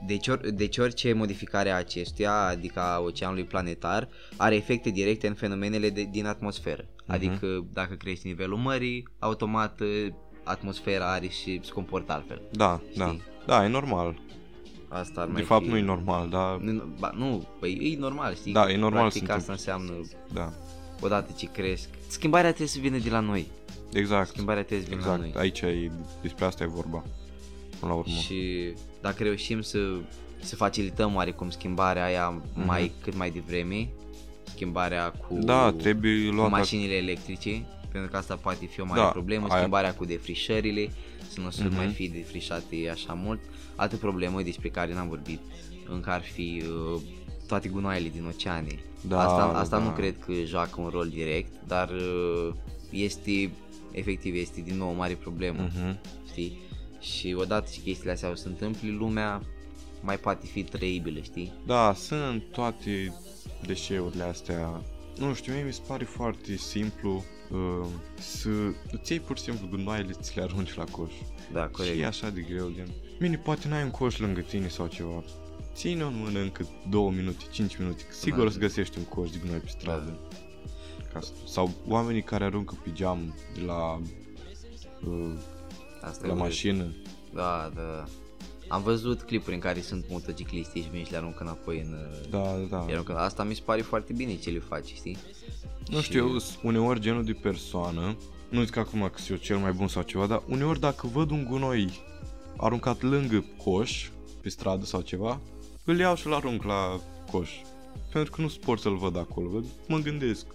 deci, 0.06 0.28
or, 0.28 0.50
deci 0.50 0.78
orice 0.78 1.14
modificare 1.14 1.70
a 1.70 1.76
acestuia, 1.76 2.34
adică 2.34 2.80
a 2.80 3.00
oceanului 3.00 3.44
planetar, 3.44 4.10
are 4.38 4.56
efecte 4.56 4.90
directe 4.90 5.28
în 5.28 5.34
fenomenele 5.34 5.90
de, 5.90 6.08
din 6.12 6.26
atmosferă. 6.26 6.86
Adică 7.08 7.66
dacă 7.74 7.94
crește 7.94 8.28
nivelul 8.28 8.58
mării, 8.58 9.08
automat 9.20 9.80
uh, 9.80 10.08
atmosfera 10.44 11.12
are 11.12 11.28
și 11.28 11.60
se 11.64 11.72
comportă 11.72 12.12
altfel. 12.12 12.42
Da, 12.52 12.82
da. 12.96 13.06
Știi? 13.08 13.22
Da, 13.46 13.66
e 13.66 13.68
normal. 13.68 14.20
Asta 14.88 15.22
ar 15.22 15.26
De 15.28 15.32
mai 15.34 15.42
fapt 15.42 15.64
fi... 15.64 15.70
nu 15.70 15.78
e 15.78 15.82
normal, 15.82 16.30
dar 16.30 16.58
Nu, 16.58 16.84
ba, 17.00 17.12
nu, 17.16 17.48
păi 17.60 17.92
e 17.96 18.00
normal, 18.00 18.36
știi? 18.36 18.54
Da, 18.54 18.72
e 18.72 18.78
normal 18.78 19.02
Practic 19.02 19.26
să 19.26 19.32
asta 19.34 19.52
înseamnă, 19.52 19.92
da. 20.34 20.54
odată 21.02 21.32
ce 21.38 21.52
cresc, 21.52 21.90
schimbarea 22.08 22.48
trebuie 22.50 22.68
să 22.68 22.80
vină 22.80 22.98
de 22.98 23.10
la 23.10 23.20
noi. 23.20 23.48
Exact. 23.94 24.28
Schimbarea 24.28 24.64
trebuie 24.64 24.88
să 24.88 24.96
vină 24.96 25.08
la 25.10 25.16
noi. 25.16 25.26
Exact. 25.28 25.44
Aici 25.44 25.62
e, 25.62 25.92
despre 26.22 26.46
asta 26.46 26.64
e 26.64 26.68
vorba. 26.68 27.04
Până 27.80 27.92
la 27.92 27.98
urmă. 27.98 28.14
Și 28.14 28.74
dacă 29.02 29.24
reușim 29.24 29.62
să, 29.62 29.80
să 30.42 30.56
facilităm 30.56 31.16
oarecum 31.16 31.50
schimbarea 31.50 32.06
aia 32.06 32.42
mai 32.54 32.92
cât 33.04 33.16
mai 33.18 33.30
devreme, 33.30 33.90
schimbarea 34.54 35.12
cu, 35.12 35.38
Da, 35.42 35.72
trebuie 35.72 36.28
cu 36.28 36.34
luat 36.36 36.50
mașinile 36.50 36.94
electrice, 36.94 37.66
pentru 37.92 38.12
că 38.12 38.18
asta 38.18 38.36
poate 38.36 38.66
fi 38.66 38.82
o 38.82 38.86
mare 38.86 39.00
Da, 39.00 39.06
problemă, 39.08 39.48
aia- 39.50 39.58
schimbarea 39.58 39.94
cu 39.94 40.06
defrișările, 40.06 40.90
să 41.36 41.42
nu 41.42 41.50
să 41.50 41.64
Mhm. 41.64 41.76
mai 41.76 41.88
fie 41.88 42.12
defrișate 42.14 42.90
așa 42.92 43.14
mult. 43.14 43.40
Altă 43.76 43.96
problemă 43.96 44.42
despre 44.42 44.70
care 44.70 44.94
n-am 44.94 45.08
vorbit, 45.08 45.40
încă 45.90 46.10
ar 46.10 46.22
fi 46.22 46.64
uh, 46.96 47.02
toate 47.48 47.68
gunoaiele 47.70 48.10
din 48.10 48.26
oceane. 48.26 48.80
Da, 49.08 49.20
asta 49.22 49.58
asta 49.60 49.78
da. 49.78 49.84
nu 49.84 49.90
cred 49.90 50.16
că 50.26 50.32
joacă 50.46 50.82
un 50.82 50.88
rol 50.90 51.08
direct, 51.10 51.52
dar 51.68 51.90
uh, 51.90 52.54
este, 52.90 53.52
efectiv, 53.92 54.36
este 54.36 54.62
din 54.62 54.78
nou 54.78 54.90
o 54.90 54.94
mare 54.94 55.14
problemă 55.14 55.62
Mhm. 55.62 55.98
știi? 56.30 56.58
Și 57.00 57.36
odată 57.40 57.70
ce 57.74 57.82
chestiile 57.82 58.12
astea 58.12 58.30
o 58.30 58.36
să 58.36 58.48
întâmple, 58.48 58.90
lumea 58.90 59.42
mai 60.02 60.18
poate 60.18 60.46
fi 60.46 60.64
trăibilă, 60.64 61.20
știi? 61.20 61.54
Da, 61.66 61.94
sunt 61.98 62.44
toate 62.52 63.14
deșeurile 63.66 64.24
astea. 64.24 64.82
Nu 65.18 65.34
știu, 65.34 65.54
mie 65.54 65.64
mi 65.64 65.74
se 65.74 65.82
pare 65.88 66.04
foarte 66.04 66.56
simplu 66.56 67.24
uh, 67.52 67.88
să 68.20 68.50
îți 68.92 69.12
iei 69.12 69.20
pur 69.22 69.38
și 69.38 69.44
simplu 69.44 69.68
gunoaiele, 69.68 70.12
ți 70.12 70.36
le 70.38 70.42
arunci 70.44 70.74
la 70.76 70.84
coș. 70.84 71.12
Da, 71.52 71.64
Și 71.64 71.70
corect. 71.72 72.00
e 72.00 72.06
așa 72.06 72.30
de 72.30 72.42
greu, 72.42 72.72
gen. 72.76 72.88
Bine, 73.20 73.38
poate 73.38 73.68
n-ai 73.68 73.84
un 73.84 73.92
coș 73.92 74.18
lângă 74.20 74.42
tine 74.42 74.68
sau 74.68 74.88
ceva. 74.88 75.24
Ține-o 75.74 76.08
în 76.08 76.16
mână 76.24 76.40
încă 76.40 76.68
2 76.90 77.10
minute, 77.16 77.44
5 77.52 77.78
minute, 77.78 78.04
că 78.04 78.14
sigur 78.14 78.40
Da. 78.40 78.46
o 78.46 78.50
să 78.50 78.58
găsești 78.60 78.98
un 78.98 79.04
coș 79.04 79.30
de 79.30 79.38
gunoi 79.44 79.60
pe 79.60 79.68
stradă. 79.70 80.20
Ca 81.14 81.20
să- 81.20 81.32
Sau 81.48 81.72
oamenii 81.88 82.22
care 82.24 82.44
aruncă 82.44 82.78
pe 82.84 82.92
geam 82.94 83.36
de 83.54 83.62
la, 83.66 84.02
uh, 85.08 85.34
Asta 86.02 86.20
la 86.22 86.28
e 86.28 86.32
urât. 86.32 86.38
mașină. 86.44 86.94
Da, 87.34 87.72
da. 87.76 88.06
Am 88.68 88.82
văzut 88.82 89.22
clipuri 89.22 89.56
în 89.56 89.62
care 89.62 89.82
sunt 89.82 90.06
motocicliști 90.10 90.82
și 90.82 90.90
vin 90.90 91.04
și 91.04 91.12
le 91.12 91.18
aruncă 91.18 91.44
înapoi 91.44 91.80
în... 91.80 91.96
Da, 92.30 92.56
da. 92.70 92.86
Le 92.86 92.92
aruncă. 92.94 93.18
Asta 93.18 93.44
mi 93.44 93.54
se 93.56 93.62
pare 93.66 93.82
foarte 93.82 94.14
bine 94.14 94.36
ce 94.36 94.50
le 94.50 94.60
faci, 94.60 94.88
știi? 94.88 95.18
Nu 95.88 95.98
Și- 95.98 96.04
știu, 96.04 96.28
eu 96.28 96.38
sunt 96.38 96.60
uneori 96.64 97.00
genul 97.00 97.24
de 97.24 97.34
persoană, 97.34 98.18
nu 98.50 98.64
zic 98.64 98.76
acum 98.76 99.02
că 99.02 99.18
sunt 99.18 99.30
eu 99.30 99.36
cel 99.36 99.58
mai 99.58 99.72
bun 99.72 99.88
sau 99.88 100.02
ceva, 100.02 100.26
dar 100.26 100.44
uneori 100.48 100.80
dacă 100.80 101.08
văd 101.08 101.32
un 101.32 101.44
gunoi 101.50 102.02
aruncat 102.58 103.02
lângă 103.02 103.46
coș, 103.64 104.10
pe 104.42 104.50
stradă 104.50 104.86
sau 104.86 105.02
ceva, 105.02 105.40
îl 105.84 106.00
iau 106.00 106.16
și 106.16 106.28
îl 106.28 106.34
arunc 106.34 106.64
la 106.64 107.00
coș. 107.32 107.52
Pentru 108.12 108.32
că 108.32 108.42
nu 108.42 108.48
suport 108.48 108.82
să-l 108.82 108.98
văd 108.98 109.18
acolo, 109.18 109.50
văd, 109.50 109.66
mă 109.88 109.98
gândesc. 109.98 110.46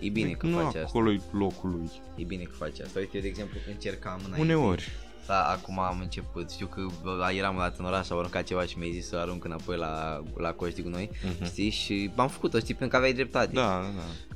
E 0.00 0.08
bine 0.08 0.30
că 0.30 0.46
nu 0.46 0.56
faci 0.56 0.64
asta. 0.66 0.84
acolo 0.86 1.12
e 1.12 1.20
locul 1.32 1.70
lui. 1.70 1.90
E 2.16 2.22
bine 2.24 2.42
că 2.42 2.52
faci 2.54 2.80
asta. 2.80 2.98
Uite, 2.98 3.16
eu, 3.16 3.22
de 3.22 3.28
exemplu, 3.28 3.58
încercam 3.68 4.20
înainte. 4.26 4.40
Uneori. 4.54 4.88
Da, 5.28 5.42
acum 5.42 5.78
am 5.78 5.98
început. 6.00 6.50
Știu 6.50 6.66
că 6.66 6.86
bă, 7.02 7.30
eram 7.36 7.56
dat 7.56 7.78
în 7.78 7.84
oraș, 7.84 8.10
au 8.10 8.18
aruncat 8.18 8.44
ceva 8.44 8.64
și 8.64 8.78
mi-ai 8.78 8.92
zis 8.92 9.08
să 9.08 9.16
arunc 9.16 9.44
înapoi 9.44 9.76
la, 9.76 10.22
la 10.36 10.52
coș 10.52 10.74
de 10.74 10.82
gunoi. 10.82 11.10
Mhm. 11.24 11.44
Știi? 11.44 11.70
Și 11.70 12.10
am 12.16 12.28
făcut-o, 12.28 12.58
știi, 12.58 12.74
pentru 12.74 12.88
că 12.88 12.96
aveai 12.96 13.12
dreptate. 13.12 13.52
Da, 13.52 13.62
da, 13.62 13.90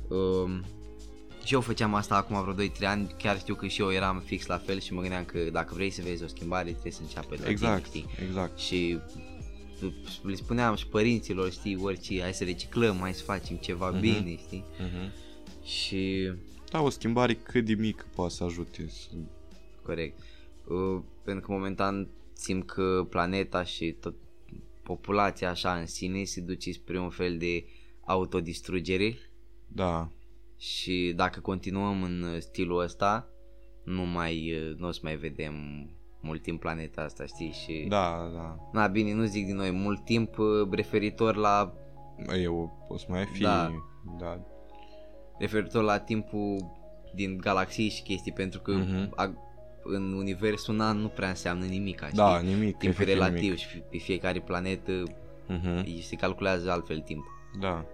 da. 0.09 0.15
Um, 0.15 0.63
și 1.43 1.53
eu 1.53 1.61
făceam 1.61 1.93
asta 1.93 2.15
acum 2.15 2.41
vreo 2.53 2.67
2-3 2.67 2.71
ani, 2.85 3.15
chiar 3.17 3.37
știu 3.39 3.55
că 3.55 3.67
și 3.67 3.81
eu 3.81 3.91
eram 3.91 4.21
fix 4.25 4.45
la 4.45 4.57
fel 4.57 4.79
și 4.79 4.93
mă 4.93 5.01
gândeam 5.01 5.23
că 5.25 5.39
dacă 5.51 5.73
vrei 5.73 5.89
să 5.89 6.01
vezi 6.01 6.23
o 6.23 6.27
schimbare 6.27 6.69
trebuie 6.71 6.91
să 6.91 7.01
înceapă 7.01 7.35
de 7.35 7.41
la 7.43 7.49
Exact, 7.49 7.87
tine, 7.89 8.05
știi? 8.05 8.25
exact. 8.27 8.59
Și 8.59 8.99
le 10.23 10.35
spuneam 10.35 10.75
și 10.75 10.87
părinților, 10.87 11.51
știi, 11.51 11.77
orice, 11.81 12.21
hai 12.21 12.33
să 12.33 12.43
reciclăm, 12.43 12.97
hai 12.99 13.13
să 13.13 13.23
facem 13.23 13.55
ceva 13.55 13.89
Mhm. 13.89 13.99
bine, 13.99 14.35
știi? 14.37 14.63
Mhm. 14.79 15.11
Și 15.65 16.31
Da, 16.69 16.81
o 16.81 16.89
schimbare 16.89 17.33
cât 17.33 17.65
de 17.65 17.73
mică 17.73 18.05
poate 18.15 18.33
să 18.33 18.43
ajute. 18.43 18.89
Să... 18.89 19.07
corect. 19.85 20.19
Uh, 20.67 21.01
pentru 21.23 21.45
că 21.45 21.51
momentan 21.51 22.07
simt 22.33 22.65
că 22.65 23.05
planeta 23.09 23.63
și 23.63 23.91
tot 23.91 24.15
populația 24.83 25.49
așa 25.49 25.73
în 25.73 25.85
sine 25.85 26.23
se 26.23 26.41
duce 26.41 26.71
spre 26.71 26.99
un 26.99 27.09
fel 27.09 27.37
de 27.37 27.65
autodistrugere 28.05 29.15
Da, 29.67 30.09
și 30.57 31.13
dacă 31.15 31.39
continuăm 31.39 32.03
în 32.03 32.39
stilul 32.39 32.79
ăsta, 32.81 33.27
nu 33.83 34.01
mai 34.01 34.53
nu 34.77 34.87
o 34.87 34.91
să 34.91 34.99
mai 35.03 35.15
vedem 35.15 35.53
mult 36.21 36.41
timp 36.41 36.59
planeta 36.59 37.01
asta, 37.01 37.25
știi? 37.25 37.51
Și 37.51 37.85
da, 37.89 38.31
da. 38.33 38.69
Na, 38.73 38.87
bine, 38.87 39.13
nu 39.13 39.23
zic 39.23 39.45
din 39.45 39.55
noi, 39.55 39.71
mult 39.71 40.05
timp 40.05 40.37
uh, 40.37 40.69
referitor 40.71 41.35
la 41.35 41.73
Eu 42.41 42.85
o 42.87 42.97
să 42.97 43.05
mai 43.09 43.25
fi... 43.25 43.41
Da. 43.41 43.71
da. 44.19 44.39
referitor 45.39 45.83
la 45.83 45.99
timpul 45.99 46.71
din 47.15 47.37
galaxii 47.37 47.89
și 47.89 48.03
chestii, 48.03 48.31
pentru 48.31 48.59
că 48.59 48.71
Mhm. 48.71 49.13
a, 49.15 49.33
în 49.83 50.13
universul 50.13 50.73
un 50.73 50.79
an 50.81 50.97
nu 50.97 51.07
prea 51.07 51.29
înseamnă 51.29 51.65
nimic, 51.65 51.99
știi? 52.03 52.17
Da, 52.17 52.39
nimic, 52.39 52.77
Timp 52.77 52.91
efectiv 52.91 53.13
relativ 53.17 53.41
nimic. 53.41 53.57
și 53.57 53.77
pe 53.77 53.97
fiecare 53.97 54.39
planetă 54.39 55.03
Mhm. 55.47 56.01
se 56.01 56.15
calculează 56.15 56.71
altfel 56.71 56.99
timp. 56.99 57.23
Da. 57.59 57.85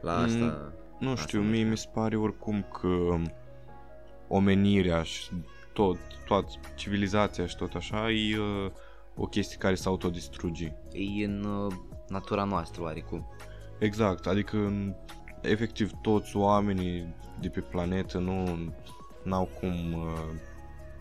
La 0.00 0.12
Mm, 0.16 0.24
asta... 0.24 0.72
Nu 0.98 1.10
Asta 1.10 1.22
știu, 1.26 1.40
nu 1.40 1.44
mie 1.48 1.56
știu. 1.56 1.70
mi 1.70 1.76
se 1.76 1.88
pare 1.94 2.16
oricum 2.16 2.62
că 2.80 2.88
omenirea 4.28 5.02
și 5.02 5.30
tot, 5.72 5.96
toată 6.26 6.48
civilizația 6.74 7.46
și 7.46 7.56
tot 7.56 7.74
așa 7.74 8.10
e 8.10 8.38
uh, 8.38 8.70
o 9.16 9.26
chestie 9.26 9.56
care 9.58 9.74
se 9.74 9.88
autodistruge. 9.88 10.72
E 10.92 11.24
în 11.24 11.44
uh, 11.44 11.72
natura 12.08 12.44
noastră 12.44 12.82
oarecum. 12.82 13.26
Exact, 13.78 14.26
adică 14.26 14.56
în- 14.56 14.94
efectiv 15.42 15.90
toți 16.02 16.36
oamenii 16.36 17.14
de 17.40 17.48
pe 17.48 17.60
planetă 17.60 18.18
nu 18.18 18.58
n-au 19.22 19.48
cum 19.60 19.92
uh, 19.92 20.08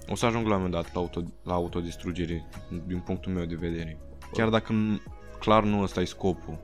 o 0.09 0.15
să 0.15 0.25
ajung 0.25 0.47
la 0.47 0.55
un 0.55 0.61
moment 0.61 0.83
dat 0.83 0.93
la, 0.93 0.99
auto, 0.99 1.21
la 1.43 1.53
autodistrugere 1.53 2.45
din 2.85 2.99
punctul 2.99 3.31
meu 3.31 3.45
de 3.45 3.55
vedere. 3.55 3.97
Chiar 4.31 4.49
dacă 4.49 4.73
n- 4.73 5.01
clar 5.39 5.63
nu 5.63 5.81
ăsta 5.81 6.01
e 6.01 6.05
scopul. 6.05 6.59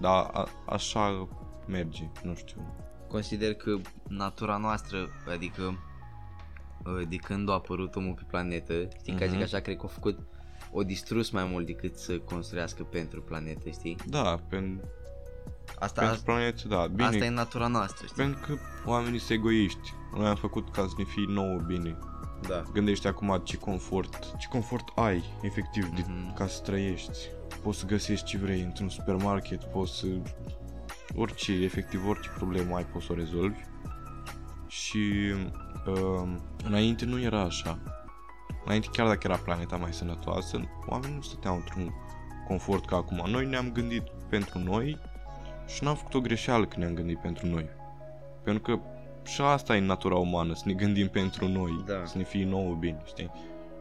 Dar 0.00 0.28
a, 0.32 0.48
așa 0.66 1.28
merge, 1.66 2.02
nu 2.22 2.34
știu. 2.34 2.74
Consider 3.08 3.54
că 3.54 3.76
natura 4.08 4.56
noastră, 4.56 5.08
adică 5.34 5.62
uh, 5.62 7.02
de 7.08 7.16
când 7.16 7.48
a 7.50 7.52
apărut 7.52 7.96
omul 7.96 8.14
pe 8.14 8.22
planetă, 8.30 8.72
știi, 8.98 9.14
mm-hmm. 9.14 9.18
ca 9.18 9.24
zic 9.24 9.34
Mhm. 9.34 9.42
așa, 9.42 9.58
cred 9.60 9.76
că 9.76 9.82
a 9.84 9.88
făcut 9.88 10.18
o 10.72 10.82
distrus 10.82 11.30
mai 11.30 11.44
mult 11.44 11.66
decât 11.66 11.96
să 11.98 12.18
construiască 12.18 12.82
pentru 12.82 13.22
planetă, 13.22 13.70
știi? 13.70 13.96
Da, 14.06 14.38
pen, 14.48 14.80
Asta, 15.78 16.00
pentru 16.00 16.04
asta, 16.18 16.32
planetă, 16.32 16.68
da, 16.68 16.86
bine. 16.86 17.04
asta 17.04 17.24
e 17.24 17.28
natura 17.30 17.66
noastră, 17.66 18.06
știi? 18.06 18.16
Pentru 18.24 18.40
că 18.46 18.54
oamenii 18.90 19.18
sunt 19.18 19.38
egoiști. 19.38 19.92
Noi 20.16 20.26
am 20.26 20.34
făcut 20.36 20.70
ca 20.70 20.82
să 20.86 20.94
ne 20.98 21.04
fie 21.04 21.24
nouă 21.28 21.58
bine. 21.66 21.98
Da. 22.48 22.62
Gândește 22.72 23.08
acum 23.08 23.40
ce 23.44 23.56
confort, 23.56 24.36
ce 24.38 24.48
confort 24.48 24.88
ai, 24.94 25.24
efectiv, 25.42 25.88
de, 25.88 26.04
Mhm. 26.06 26.34
ca 26.34 26.46
să 26.46 26.60
trăiești. 26.62 27.18
Poți 27.62 27.78
să 27.78 27.86
găsești 27.86 28.26
ce 28.26 28.38
vrei 28.38 28.60
într-un 28.60 28.88
supermarket, 28.88 29.64
poți 29.64 29.98
să... 29.98 30.06
Orice, 31.16 31.52
efectiv, 31.52 32.08
orice 32.08 32.28
problemă 32.36 32.76
ai, 32.76 32.84
poți 32.84 33.06
să 33.06 33.12
o 33.12 33.14
rezolvi. 33.14 33.58
Și 34.68 35.32
uh, 35.86 36.28
înainte 36.64 37.04
nu 37.04 37.20
era 37.20 37.40
așa. 37.40 37.78
Înainte, 38.64 38.88
chiar 38.92 39.06
dacă 39.06 39.20
era 39.24 39.36
planeta 39.36 39.76
mai 39.76 39.92
sănătoasă, 39.92 40.60
oamenii 40.86 41.16
nu 41.16 41.22
stăteau 41.22 41.54
într-un 41.54 41.94
confort 42.48 42.86
ca 42.86 42.96
acum. 42.96 43.24
Noi 43.30 43.46
ne-am 43.46 43.72
gândit 43.72 44.02
pentru 44.28 44.58
noi 44.58 44.98
și 45.66 45.84
n-am 45.84 45.96
făcut 45.96 46.14
o 46.14 46.20
greșeală 46.20 46.66
când 46.66 46.82
ne-am 46.82 46.94
gândit 46.94 47.18
pentru 47.18 47.46
noi. 47.46 47.68
Pentru 48.44 48.62
că 48.62 48.82
și 49.24 49.40
asta 49.42 49.76
e 49.76 49.80
natura 49.80 50.16
umană, 50.16 50.54
să 50.54 50.62
ne 50.66 50.72
gândim 50.72 51.08
pentru 51.08 51.48
noi, 51.48 51.84
Da. 51.86 52.04
să 52.04 52.18
ne 52.18 52.24
fie 52.24 52.44
nouă 52.44 52.74
bine, 52.74 53.02
știi? 53.04 53.30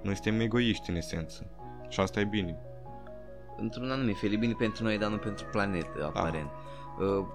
Noi 0.02 0.14
suntem 0.14 0.40
egoiști 0.40 0.90
în 0.90 0.96
esență. 0.96 1.46
Și 1.90 2.00
asta 2.00 2.20
e 2.20 2.24
bine. 2.24 2.58
Într-un 3.58 3.92
anumit 3.92 4.18
fel, 4.18 4.34
e 4.34 4.36
bine 4.38 4.54
pentru 4.54 4.84
noi, 4.84 4.98
dar 4.98 5.10
nu 5.10 5.18
pentru 5.18 5.46
planetă, 5.52 6.12
aparent. 6.16 6.50
Uh, 7.00 7.26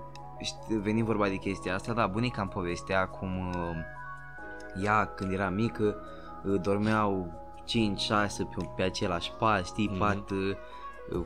știi, 0.40 0.76
veni 0.76 1.02
vorba 1.02 1.28
de 1.28 1.34
chestia 1.36 1.74
asta, 1.74 1.92
da, 1.92 2.06
bunica 2.06 2.40
îmi 2.40 2.50
povestea 2.50 3.06
cum 3.06 3.48
uh, 3.48 4.84
ea, 4.84 5.04
când 5.04 5.32
era 5.32 5.48
mică, 5.48 5.96
uh, 6.44 6.60
dormeau 6.60 7.32
5-6 7.64 8.44
pe, 8.56 8.66
pe 8.76 8.82
același 8.82 9.32
pat, 9.38 9.66
știi, 9.66 9.88
Mhm. 9.88 9.98
pat 9.98 10.30
uh, 10.30 10.56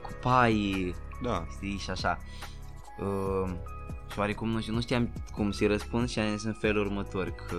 cu 0.02 0.10
pai, 0.20 0.94
Da, 1.22 1.44
știi, 1.50 1.76
și 1.78 1.90
așa. 1.90 2.18
Uh, 3.00 3.50
și 4.12 4.18
oarecum 4.18 4.48
nu, 4.48 4.60
știu, 4.60 4.72
nu 4.74 4.80
știam 4.80 5.10
cum 5.34 5.50
să-i 5.50 5.66
răspund 5.66 6.08
și 6.08 6.18
am 6.18 6.30
zis 6.30 6.44
în 6.44 6.52
felul 6.60 6.86
următor 6.86 7.34
că 7.48 7.56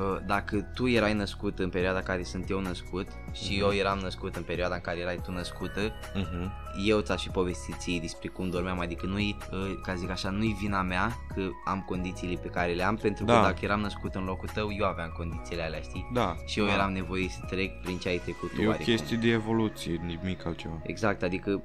uh, 0.00 0.18
dacă 0.26 0.60
tu 0.74 0.88
erai 0.88 1.14
născut 1.14 1.58
în 1.58 1.68
perioada 1.68 1.98
în 1.98 2.04
care 2.04 2.22
sunt 2.22 2.50
eu 2.50 2.60
născut 2.60 3.06
și 3.32 3.52
Mhm. 3.52 3.60
eu 3.62 3.72
eram 3.74 3.98
născut 3.98 4.36
în 4.36 4.42
perioada 4.42 4.74
în 4.74 4.80
care 4.80 4.98
erai 4.98 5.20
tu 5.24 5.32
născută, 5.32 5.90
uh-huh. 5.90 6.50
eu 6.86 7.00
ți-aș 7.00 7.22
fi 7.22 7.28
povestit 7.28 7.74
ție 7.78 8.00
despre 8.00 8.28
cum 8.28 8.50
dormeam, 8.50 8.78
adică 8.80 9.06
nu-i, 9.06 9.36
uh, 9.52 9.58
ca 9.82 9.94
zic 9.94 10.10
așa, 10.10 10.30
nu-i 10.30 10.56
vina 10.60 10.82
mea 10.82 11.16
că 11.34 11.42
am 11.64 11.80
condițiile 11.80 12.38
pe 12.42 12.48
care 12.48 12.72
le 12.72 12.82
am, 12.82 12.96
pentru 12.96 13.24
că 13.24 13.32
Da. 13.32 13.40
dacă 13.42 13.58
eram 13.60 13.80
născut 13.80 14.14
în 14.14 14.24
locul 14.24 14.48
tău, 14.48 14.68
eu 14.78 14.86
aveam 14.86 15.12
condițiile 15.16 15.62
alea, 15.62 15.80
știi? 15.80 16.10
da. 16.12 16.36
Și 16.46 16.58
eu 16.58 16.66
da. 16.66 16.72
eram 16.72 16.92
nevoit 16.92 17.30
să 17.30 17.40
trec 17.48 17.80
prin 17.82 17.98
ce 17.98 18.08
ai 18.08 18.18
trecut 18.18 18.50
tu, 18.54 18.60
E 18.60 18.64
o 18.64 18.68
oarecum. 18.68 18.94
chestie 18.94 19.16
de 19.16 19.28
evoluție, 19.30 20.00
nimic 20.06 20.46
altceva. 20.46 20.80
Exact, 20.82 21.22
adică 21.22 21.62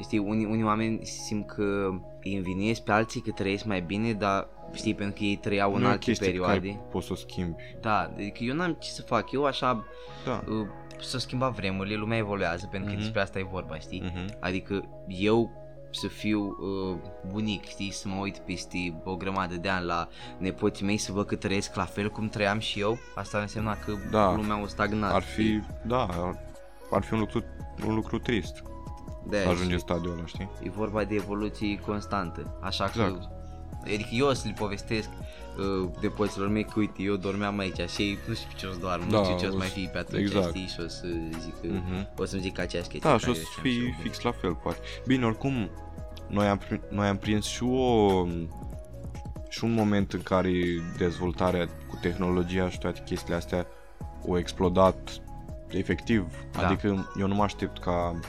știi, 0.00 0.18
unii, 0.18 0.44
unii 0.44 0.64
oameni 0.64 1.04
simt 1.06 1.46
că 1.46 1.90
îi 2.22 2.36
învinuiesc 2.36 2.80
pe 2.82 2.92
alții 2.92 3.20
că 3.20 3.30
trăiesc 3.30 3.64
mai 3.64 3.80
bine, 3.80 4.12
dar 4.12 4.48
știi, 4.72 4.94
pentru 4.94 5.16
că 5.18 5.24
ei 5.24 5.36
trăiau 5.36 5.74
în 5.74 5.78
nu 5.80 5.84
e 5.84 5.88
o 5.88 5.90
alte 5.90 6.04
chestie 6.04 6.26
perioade. 6.26 6.66
care 6.68 6.80
poți 6.90 7.06
să 7.06 7.12
o 7.12 7.16
schimbi. 7.16 7.56
Da, 7.80 7.98
adică 8.14 8.44
eu 8.44 8.54
n-am 8.54 8.72
ce 8.80 8.90
să 8.90 9.02
fac, 9.02 9.30
eu 9.32 9.44
așa 9.44 9.84
Da. 10.24 10.42
uh, 10.48 10.66
să 11.00 11.18
schimba 11.18 11.48
vremurile, 11.48 11.94
lumea 11.96 12.18
evoluează, 12.18 12.68
pentru 12.70 12.88
că 12.88 12.94
Mhm. 12.94 13.02
despre 13.02 13.20
asta 13.20 13.38
e 13.38 13.42
vorba, 13.50 13.78
știi? 13.78 14.02
Uh-huh. 14.10 14.38
Adică 14.40 14.88
eu 15.08 15.50
să 15.90 16.08
fiu 16.08 16.40
uh, 16.40 16.96
bunic, 17.30 17.64
știi, 17.64 17.90
să 17.92 18.08
mă 18.08 18.20
uit 18.20 18.38
peste 18.38 19.00
o 19.04 19.16
grămadă 19.16 19.54
de 19.56 19.68
ani 19.68 19.84
la 19.84 20.08
nepoții 20.38 20.84
mei 20.84 20.96
să 20.96 21.12
văd 21.12 21.26
că 21.26 21.36
trăiesc 21.36 21.74
la 21.74 21.84
fel 21.84 22.10
cum 22.10 22.28
trăiam 22.28 22.58
și 22.58 22.80
eu, 22.80 22.98
asta 23.14 23.36
ar 23.36 23.42
însemna 23.42 23.76
că 23.84 23.92
Da. 24.10 24.34
lumea 24.34 24.62
o 24.62 24.66
stagnat. 24.66 25.12
Ar 25.14 25.22
fi, 25.22 25.60
da, 25.86 26.02
ar, 26.04 26.38
ar 26.90 27.02
fi 27.02 27.12
un 27.12 27.18
lucru, 27.18 27.44
un 27.86 27.94
lucru 27.94 28.18
trist 28.18 28.62
de 29.28 29.40
să 29.42 29.48
ajungi 29.48 29.72
în 29.72 29.78
stadiul 29.78 30.12
ăla, 30.12 30.26
știi? 30.26 30.48
E 30.62 30.70
vorba 30.70 31.04
de 31.04 31.14
evoluție 31.14 31.78
constantă, 31.86 32.58
așa 32.60 32.84
Exact. 32.84 33.18
că 33.20 33.26
Adică 33.84 34.08
eu 34.12 34.32
să 34.32 34.42
le 34.46 34.54
povestesc 34.58 35.08
uh, 35.58 35.88
depoților 36.00 36.48
mei 36.48 36.64
că 36.64 36.72
uite, 36.76 37.02
eu 37.02 37.16
dormeam 37.16 37.58
aici 37.58 37.90
și 37.90 38.02
ei 38.02 38.18
nu 38.28 38.34
știu 38.34 38.48
ce 38.56 38.66
o 38.66 38.72
să 38.72 38.78
doarmă, 38.78 39.04
Da, 39.10 39.18
nu 39.18 39.24
știu 39.24 39.36
ce 39.38 39.46
o 39.46 39.48
să 39.48 39.54
o 39.54 39.58
mai 39.58 39.66
să- 39.66 39.72
fie 39.72 39.88
pe 39.92 39.98
atunci, 39.98 40.20
exact. 40.20 40.48
știi, 40.48 40.66
și 40.66 40.80
o 40.84 40.88
să 40.88 41.06
zic 41.40 41.60
că, 41.60 41.66
Mhm. 41.66 42.08
o 42.16 42.24
să-mi 42.24 42.42
zic 42.42 42.58
aceeași 42.58 42.88
chestie 42.88 43.10
Da, 43.10 43.16
și 43.18 43.24
care 43.24 43.36
o 43.38 43.40
să 43.40 43.48
știam 43.50 43.64
fii 43.64 43.84
eu. 43.86 43.94
fix 44.02 44.20
la 44.20 44.32
fel, 44.32 44.54
poate. 44.54 44.78
Bine, 45.06 45.24
oricum, 45.24 45.70
noi 46.28 46.46
am, 46.46 46.58
pri- 46.58 46.88
noi 46.90 47.06
am 47.06 47.16
prins 47.16 47.46
și 47.46 47.62
o 47.62 48.26
și 49.48 49.64
un 49.64 49.72
moment 49.72 50.12
în 50.12 50.22
care 50.22 50.52
dezvoltarea 50.98 51.66
cu 51.66 51.98
tehnologia 52.00 52.70
și 52.70 52.78
toate 52.78 53.02
chestiile 53.04 53.36
astea 53.36 53.66
au 54.28 54.38
explodat 54.38 55.20
efectiv. 55.68 56.26
Da. 56.52 56.66
Adică 56.66 57.08
eu 57.18 57.26
nu 57.26 57.34
mă 57.34 57.42
aștept 57.42 57.78
ca 57.78 58.20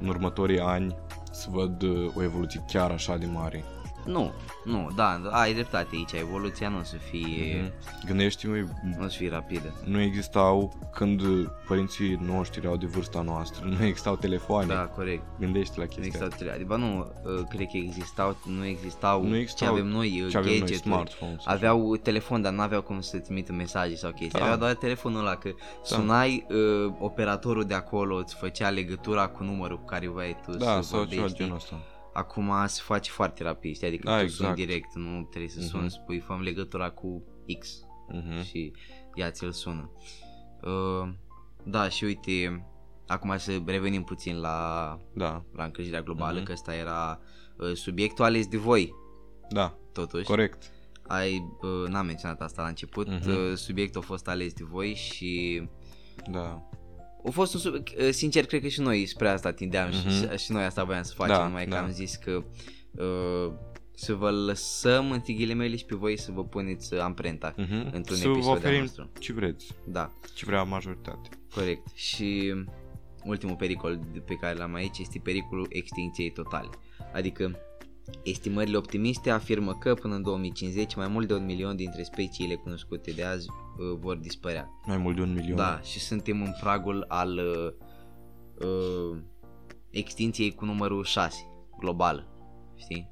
în 0.00 0.08
următorii 0.08 0.60
ani 0.60 0.96
să 1.30 1.48
văd 1.50 1.82
uh, 1.82 2.12
o 2.16 2.22
evoluție 2.22 2.64
chiar 2.68 2.90
așa 2.90 3.16
de 3.16 3.26
mare. 3.26 3.64
Nu, 4.04 4.32
nu, 4.64 4.90
da, 4.96 5.20
ai 5.30 5.52
dreptate 5.52 5.88
aici, 5.92 6.12
evoluția 6.12 6.68
nu 6.68 6.78
o 6.78 6.82
să 6.82 6.96
fie, 6.96 7.62
Mhm. 7.62 7.72
Gândește-mă, 8.06 8.54
nu 8.98 9.04
o 9.04 9.08
să 9.08 9.16
fie 9.16 9.28
rapidă. 9.30 9.74
nu 9.84 10.00
existau 10.00 10.72
când 10.94 11.22
părinții 11.66 12.18
noștri 12.26 12.60
erau 12.64 12.76
de 12.76 12.86
vârsta 12.86 13.22
noastră, 13.22 13.66
nu 13.78 13.84
existau 13.84 14.16
telefoane. 14.16 14.74
Da, 14.74 14.80
corect. 14.86 15.22
Gândește 15.38 15.74
la 15.76 15.82
Nu 15.82 15.88
chestia 15.88 16.04
existau 16.06 16.28
tele... 16.28 16.50
Adică 16.50 16.76
nu, 16.76 16.98
uh, 16.98 17.42
cred 17.48 17.66
că 17.66 17.76
existau, 17.76 18.36
nu 18.46 18.64
existau, 18.66 19.24
Nu 19.26 19.36
existau 19.36 19.66
ce 19.68 19.72
avem 19.74 19.86
noi, 19.86 20.20
uh, 20.24 20.30
ce 20.30 20.36
avem 20.36 20.50
noi, 20.50 20.58
gadgeturi. 20.58 20.88
smartphones. 20.88 21.36
așa. 21.38 21.50
Aveau 21.50 21.96
telefon, 21.96 22.42
dar 22.42 22.52
nu 22.52 22.60
aveau 22.60 22.82
cum 22.82 23.00
să 23.00 23.18
trimită 23.18 23.52
mesaje 23.52 23.94
sau 23.96 24.10
chestii. 24.10 24.38
Da. 24.38 24.40
Aveau 24.44 24.58
doar 24.58 24.74
telefonul 24.74 25.20
ăla, 25.20 25.34
că 25.34 25.50
sunai, 25.82 26.46
uh, 26.48 26.92
operatorul 26.98 27.64
de 27.64 27.74
acolo 27.74 28.16
îți 28.16 28.34
făcea 28.34 28.68
legătura 28.70 29.26
cu 29.28 29.42
numărul 29.44 29.78
cu 29.78 29.84
care 29.84 30.08
vrei 30.08 30.36
tu 30.46 30.56
Da, 30.56 30.64
să 30.64 30.82
sau 30.88 31.04
ceva 31.04 31.20
vorbești. 31.20 31.36
genul 31.36 31.54
ăsta. 31.56 31.78
Acum 32.12 32.52
se 32.66 32.80
face 32.84 33.10
foarte 33.10 33.42
rapid, 33.42 33.74
știi? 33.74 33.86
Adică 33.86 34.08
Da, 34.08 34.16
tu 34.16 34.22
exact. 34.22 34.42
suni 34.42 34.66
direct, 34.66 34.94
nu 34.94 35.22
trebuie 35.22 35.50
să 35.50 35.60
suni, 35.60 35.82
Mhm. 35.82 35.92
spui, 35.92 36.18
fă 36.18 36.38
legătura 36.42 36.90
cu 36.90 37.22
X 37.58 37.84
Mhm. 38.12 38.42
și 38.44 38.72
ea 39.14 39.30
ți-l 39.30 39.52
sună. 39.52 39.90
Uh, 40.62 41.08
da, 41.64 41.88
și 41.88 42.04
uite, 42.04 42.66
acum 43.06 43.36
să 43.38 43.58
revenim 43.66 44.02
puțin 44.02 44.40
la, 44.40 44.98
Da, 45.14 45.44
la 45.52 45.64
încălzirea 45.64 46.02
globală, 46.02 46.36
Mhm. 46.36 46.44
că 46.44 46.52
ăsta 46.52 46.74
era 46.74 47.20
uh, 47.56 47.72
subiectul 47.74 48.24
ales 48.24 48.46
de 48.46 48.56
voi, 48.56 48.94
da, 49.48 49.78
totuși. 49.92 50.24
corect. 50.24 50.70
Ai, 51.06 51.44
uh, 51.62 51.88
n-am 51.88 52.06
menționat 52.06 52.40
asta 52.40 52.62
la 52.62 52.68
început, 52.68 53.08
Mhm. 53.08 53.28
uh, 53.30 53.52
subiectul 53.54 54.00
a 54.00 54.04
fost 54.04 54.28
ales 54.28 54.52
de 54.52 54.64
voi 54.64 54.94
și 54.94 55.62
Da, 56.30 56.68
a 57.26 57.30
fost 57.30 57.54
un 57.54 57.60
subiect, 57.60 57.98
uh, 58.00 58.08
sincer, 58.10 58.46
cred 58.46 58.60
că 58.62 58.68
și 58.68 58.80
noi 58.80 59.06
spre 59.06 59.28
asta 59.28 59.52
tindeam 59.52 59.88
Mhm. 59.88 60.08
și, 60.08 60.44
și 60.44 60.52
noi 60.52 60.64
asta 60.64 60.84
voiam 60.84 61.02
să 61.02 61.12
facem, 61.14 61.34
Da, 61.34 61.44
numai 61.46 61.64
că 61.64 61.70
da. 61.70 61.82
am 61.82 61.90
zis 61.90 62.14
că 62.16 62.42
uh, 62.90 63.52
să 63.94 64.14
vă 64.14 64.30
lăsăm 64.30 65.10
între 65.10 65.32
ghilimele 65.32 65.76
și 65.76 65.84
pe 65.84 65.94
voi 65.94 66.18
să 66.18 66.32
vă 66.32 66.44
puneți 66.44 66.94
uh, 66.94 67.00
amprenta 67.00 67.54
mhm. 67.56 67.88
într-un 67.92 68.16
să 68.16 68.28
vă 68.28 68.32
episod 68.32 68.44
de-al 68.44 68.56
oferim 68.56 68.80
nostru. 68.80 69.10
ce 69.18 69.32
vreți, 69.32 69.66
Da, 69.86 70.12
ce 70.34 70.44
vrea 70.46 70.62
majoritatea. 70.62 71.30
corect. 71.54 71.86
Și 71.94 72.54
ultimul 73.24 73.56
pericol 73.56 74.00
de- 74.12 74.18
pe 74.18 74.34
care 74.34 74.58
l-am 74.58 74.74
aici 74.74 74.98
este 74.98 75.20
pericolul 75.22 75.66
extinției 75.70 76.30
totale. 76.30 76.68
Adică 77.12 77.58
estimările 78.22 78.76
optimiste 78.76 79.30
afirmă 79.30 79.74
că 79.74 79.94
până 79.94 80.14
în 80.14 80.22
2050 80.22 80.94
mai 80.94 81.08
mult 81.08 81.26
de 81.28 81.34
un 81.34 81.44
milion 81.44 81.76
dintre 81.76 82.02
speciile 82.02 82.54
cunoscute 82.54 83.10
de 83.10 83.22
azi 83.24 83.46
uh, 83.80 83.98
vor 83.98 84.16
dispărea. 84.16 84.68
Mai 84.86 84.96
mult 84.96 85.16
de 85.16 85.22
un 85.22 85.32
milion. 85.32 85.56
Da, 85.56 85.80
și 85.80 85.98
suntem 86.00 86.42
în 86.42 86.52
pragul 86.60 87.04
al 87.08 87.38
uh, 87.38 87.72
uh, 88.66 89.18
extinției 89.90 90.54
cu 90.54 90.64
numărul 90.64 91.04
6, 91.04 91.46
global, 91.78 92.28
știi? 92.76 93.10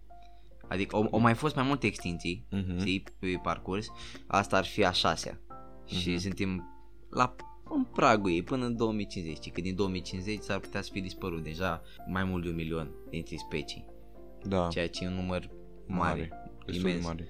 Adică 0.69 0.97
au, 0.97 1.09
au 1.13 1.19
mai 1.19 1.35
fost 1.35 1.55
mai 1.55 1.65
multe 1.65 1.87
extinții, 1.87 2.47
Mhm. 2.51 2.79
știi, 2.79 3.05
pe 3.19 3.41
parcurs, 3.43 3.87
asta 4.27 4.57
ar 4.57 4.65
fi 4.65 4.85
a 4.85 4.91
șasea. 4.91 5.41
Și 5.87 6.09
Mhm. 6.11 6.19
suntem 6.19 6.69
la 7.11 7.35
în 7.71 7.85
pragul 7.85 8.31
ei 8.31 8.43
până 8.43 8.65
în 8.67 8.77
2050, 8.77 9.37
știi, 9.37 9.51
că 9.51 9.61
din 9.61 9.75
2050 9.75 10.43
s-ar 10.43 10.59
putea 10.59 10.83
să 10.83 10.91
fi 10.93 11.01
dispărut 11.01 11.43
deja 11.43 11.83
mai 12.07 12.25
mult 12.25 12.43
de 12.43 12.49
un 12.49 12.55
milion 12.55 12.91
dintre 13.11 13.37
specii, 13.37 13.85
Da, 14.43 14.69
ceea 14.71 14.89
ce 14.89 15.05
e 15.05 15.09
un 15.09 15.15
număr 15.15 15.51
mare, 15.87 16.31
destul 16.67 16.83
de 16.85 16.91
imens 16.91 17.05
mare. 17.07 17.29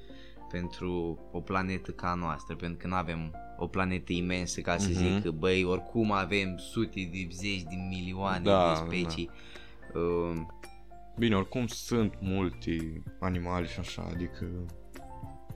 Pentru 0.51 1.19
o 1.33 1.41
planetă 1.41 1.91
ca 1.91 2.11
a 2.11 2.15
noastră, 2.15 2.55
pentru 2.57 2.79
că 2.79 2.87
nu 2.87 2.95
avem 2.95 3.33
o 3.59 3.67
planetă 3.67 4.13
imensă 4.13 4.61
ca 4.61 4.77
să 4.77 4.89
Mhm. 4.91 4.99
zic 4.99 5.23
că 5.23 5.31
băi, 5.31 5.65
oricum 5.65 6.13
avem 6.13 6.57
sute 6.57 7.09
de 7.13 7.29
zeci 7.31 7.63
de 7.63 7.75
milioane 7.89 8.45
Da, 8.45 8.69
de 8.69 8.75
specii. 8.97 9.31
Uh, 9.95 10.41
Bine, 11.19 11.37
oricum 11.37 11.67
sunt 11.67 12.15
multe 12.21 13.03
animale 13.21 13.67
și 13.67 13.79
așa, 13.79 14.09
adică 14.15 14.47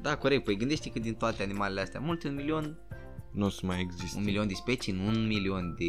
da, 0.01 0.17
corect, 0.17 0.45
păi 0.45 0.57
gândește 0.57 0.91
că 0.91 0.99
din 0.99 1.15
toate 1.15 1.43
animalele 1.43 1.81
astea, 1.81 2.01
multe 2.01 2.29
un 2.29 2.35
milion, 2.35 2.79
nu 3.31 3.45
o 3.47 3.49
să 3.49 3.61
mai 3.67 3.81
există. 3.81 4.19
un 4.19 4.25
milion 4.25 4.47
de 4.49 4.55
specii, 4.55 4.93
nu 4.93 5.07
un 5.07 5.27
milion 5.27 5.75
de 5.79 5.85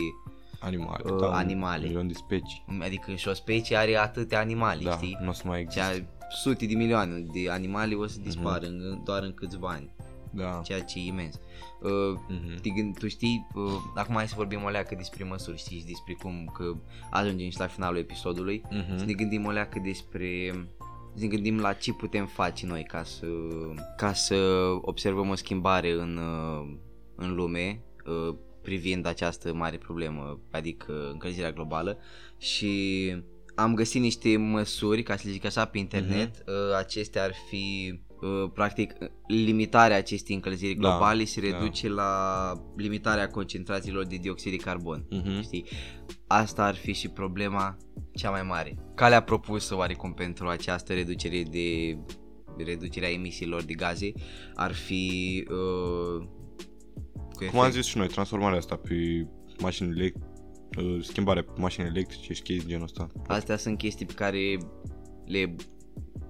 Animale, 0.59 1.03
Uh, 1.11 1.19
da, 1.19 1.27
un 1.27 1.33
animale. 1.33 1.83
milion 1.85 2.07
de 2.07 2.13
specii. 2.13 2.65
Adică 2.81 3.13
și 3.15 3.27
o 3.27 3.33
specie 3.33 3.75
are 3.77 3.95
atâtea 3.95 4.39
animale, 4.39 4.83
Da, 4.83 4.91
știi? 4.91 5.17
nu 5.21 5.29
o 5.29 5.31
să 5.31 5.43
mai 5.45 5.59
există. 5.61 5.81
Cea, 5.97 6.05
sute 6.41 6.65
de 6.65 6.75
milioane 6.75 7.25
de 7.33 7.49
animale 7.49 7.95
o 7.95 8.07
să 8.07 8.19
dispară 8.19 8.65
în, 8.65 9.01
doar 9.03 9.23
în 9.23 9.33
câțiva 9.33 9.69
ani, 9.69 9.89
Da. 10.31 10.61
ceea 10.63 10.81
ce 10.81 10.99
e 10.99 11.05
imens. 11.05 11.39
Uh, 11.81 12.19
Mhm. 12.29 12.61
te 12.61 12.69
gând, 12.69 12.97
tu 12.97 13.07
știi, 13.07 13.47
uh, 13.55 13.61
acum 13.95 14.15
hai 14.15 14.27
să 14.27 14.33
vorbim 14.37 14.63
o 14.63 14.69
leacă 14.69 14.95
despre 14.95 15.23
măsuri, 15.23 15.57
știi, 15.57 15.79
și 15.79 15.85
despre 15.85 16.13
cum 16.21 16.51
că 16.53 16.75
ajungem 17.11 17.49
și 17.49 17.59
la 17.59 17.67
finalul 17.67 17.97
episodului, 17.97 18.61
Mhm. 18.71 18.97
să 18.97 19.05
ne 19.05 19.13
gândim 19.13 19.45
o 19.45 19.51
leacă 19.51 19.79
despre 19.83 20.51
să 21.15 21.21
ne 21.21 21.27
gândim 21.27 21.59
la 21.59 21.73
ce 21.73 21.93
putem 21.93 22.25
face 22.25 22.65
noi 22.65 22.83
ca 22.83 23.03
să, 23.03 23.25
ca 23.97 24.13
să 24.13 24.35
observăm 24.81 25.29
o 25.29 25.35
schimbare 25.35 25.91
în, 25.91 26.17
uh, 26.17 26.73
în 27.15 27.33
lume 27.35 27.81
uh, 28.05 28.35
privind 28.61 29.05
această 29.05 29.53
mare 29.53 29.77
problemă, 29.77 30.39
adică 30.51 31.09
încălzirea 31.11 31.51
globală 31.51 31.97
și 32.37 32.71
am 33.55 33.73
găsit 33.75 34.01
niște 34.01 34.37
măsuri, 34.37 35.03
ca 35.03 35.15
să 35.15 35.21
le 35.25 35.31
zic 35.31 35.45
așa, 35.45 35.65
pe 35.65 35.77
internet. 35.77 36.43
Uh, 36.47 36.77
Acestea 36.77 37.23
ar 37.23 37.33
fi 37.49 37.93
uh, 38.21 38.49
practic 38.53 38.93
limitarea 39.27 39.97
acestei 39.97 40.35
încălziri 40.35 40.73
Da, 40.73 40.79
globale 40.79 41.23
se 41.25 41.41
da. 41.41 41.47
reduce 41.57 41.89
la 41.89 42.51
limitarea 42.77 43.27
concentrațiilor 43.27 44.05
de 44.05 44.15
dioxid 44.15 44.51
de 44.51 44.57
carbon. 44.57 45.05
Mhm. 45.09 45.41
Știi? 45.41 45.65
Asta 46.27 46.65
ar 46.65 46.75
fi 46.75 46.93
și 46.93 47.07
problema 47.09 47.77
cea 48.15 48.29
mai 48.29 48.43
mare. 48.43 48.75
Calea 48.95 49.21
propusă 49.23 49.75
oarecum 49.75 50.13
pentru 50.13 50.47
această 50.47 50.93
reducere 50.93 51.43
de 51.51 51.97
reducerea 52.65 53.11
emisiilor 53.11 53.63
de 53.63 53.73
gaze 53.73 54.11
ar 54.55 54.73
fi 54.73 55.43
uh, 55.49 56.25
cu 57.15 57.37
Cum 57.37 57.45
efect- 57.47 57.63
am 57.63 57.71
zis 57.71 57.85
și 57.85 57.97
noi, 57.97 58.07
transformarea 58.07 58.57
asta 58.57 58.75
pe 58.75 59.27
mașini 59.59 59.89
electrice, 59.89 60.27
schimbarea 61.01 61.43
pe 61.43 61.51
mașini 61.61 61.87
electrice 61.87 62.33
și 62.33 62.41
chestii 62.41 62.67
genul 62.69 62.83
ăsta. 62.83 63.07
Astea 63.27 63.57
sunt 63.57 63.77
chestii 63.77 64.05
pe 64.05 64.13
care 64.13 64.57
le 65.25 65.55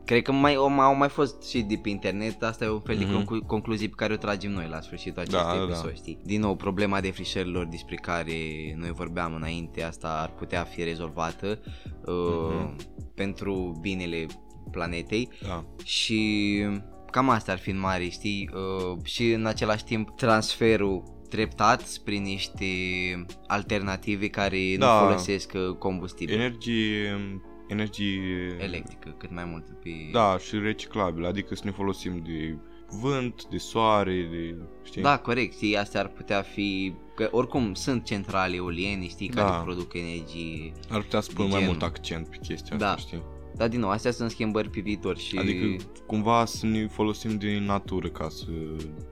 Cred 0.06 0.21
că 0.21 0.32
mai, 0.32 0.53
au, 0.53 0.79
au 0.79 0.95
mai 0.95 1.10
fost 1.10 1.43
și 1.49 1.62
de 1.62 1.79
pe 1.82 1.89
internet, 1.89 2.43
asta 2.43 2.65
e 2.65 2.69
un 2.69 2.79
fel 2.79 2.97
de 2.97 3.03
Mhm. 3.03 3.13
conclu- 3.13 3.43
concluzii 3.45 3.88
pe 3.88 3.93
care 3.97 4.13
o 4.13 4.17
tragem 4.17 4.51
noi 4.51 4.67
la 4.69 4.82
sfârșitul 4.82 5.21
acestui 5.21 5.43
Da, 5.43 5.56
da, 5.58 5.63
episod, 5.63 5.86
da. 5.88 5.93
știi? 5.93 6.19
Din 6.23 6.39
nou, 6.39 6.56
problema 6.56 7.01
defrișărilor 7.01 7.65
despre 7.65 7.95
care 7.95 8.34
noi 8.75 8.91
vorbeam 8.91 9.34
înainte, 9.34 9.84
asta 9.84 10.08
ar 10.21 10.29
putea 10.34 10.63
fi 10.63 10.84
rezolvată 10.84 11.60
uh, 12.06 12.13
Mhm. 12.65 12.75
pentru 13.15 13.77
binele 13.82 14.25
planetei 14.71 15.29
Da. 15.47 15.65
și 15.84 16.62
cam 17.12 17.29
asta 17.29 17.51
ar 17.51 17.58
fi 17.60 17.69
în 17.69 17.79
mare, 17.79 18.08
știi? 18.10 18.49
Uh, 18.53 18.97
și 19.03 19.32
în 19.32 19.45
același 19.45 19.84
timp 19.84 20.15
transferul 20.15 21.03
treptat 21.36 21.82
spre 21.82 22.15
niște 22.15 22.65
alternative 23.48 24.28
care 24.28 24.76
Da. 24.78 25.00
nu 25.02 25.06
folosesc 25.08 25.52
uh, 25.56 25.76
combustibil 25.78 26.34
Energie, 26.39 27.15
energie 27.67 28.56
electrică, 28.60 29.15
cât 29.17 29.32
mai 29.34 29.46
mult 29.46 29.65
pe... 29.84 29.89
Da, 30.12 30.38
și 30.38 30.58
reciclabil, 30.58 31.26
adică 31.26 31.56
să 31.56 31.62
ne 31.65 31.72
folosim 31.72 32.24
de 32.26 32.58
vânt, 33.02 33.46
de 33.50 33.58
soare, 33.58 34.28
de, 34.32 34.56
știi? 34.84 35.02
Da, 35.02 35.17
corect, 35.17 35.54
știi, 35.54 35.78
astea 35.78 36.00
ar 36.02 36.08
putea 36.08 36.41
fi, 36.41 36.93
că 37.15 37.28
oricum 37.32 37.74
sunt 37.74 38.04
centrale 38.06 38.56
eoliene, 38.56 39.08
știi, 39.08 39.28
care 39.28 39.50
Da. 39.50 39.56
produc 39.56 39.93
energie, 39.93 40.72
Ar 40.89 41.02
putea 41.02 41.19
să 41.22 41.32
pun 41.34 41.46
de 41.46 41.52
mai 41.52 41.60
genul. 41.62 41.76
mult 41.76 41.89
accent 41.89 42.28
pe 42.28 42.38
chestia 42.41 42.78
Da. 42.78 42.91
asta, 42.91 43.00
știi? 43.08 43.22
dar 43.56 43.67
din 43.67 43.80
nou, 43.80 43.89
astea 43.89 44.12
sunt 44.12 44.30
schimbări 44.32 44.69
pe 44.69 44.80
viitor 44.80 45.17
și... 45.17 45.38
Adică 45.38 45.84
cumva 46.08 46.46
să 46.46 46.65
ne 46.65 46.88
folosim 46.88 47.38
de 47.38 47.60
natură 47.65 48.08
ca 48.10 48.30
să 48.30 48.46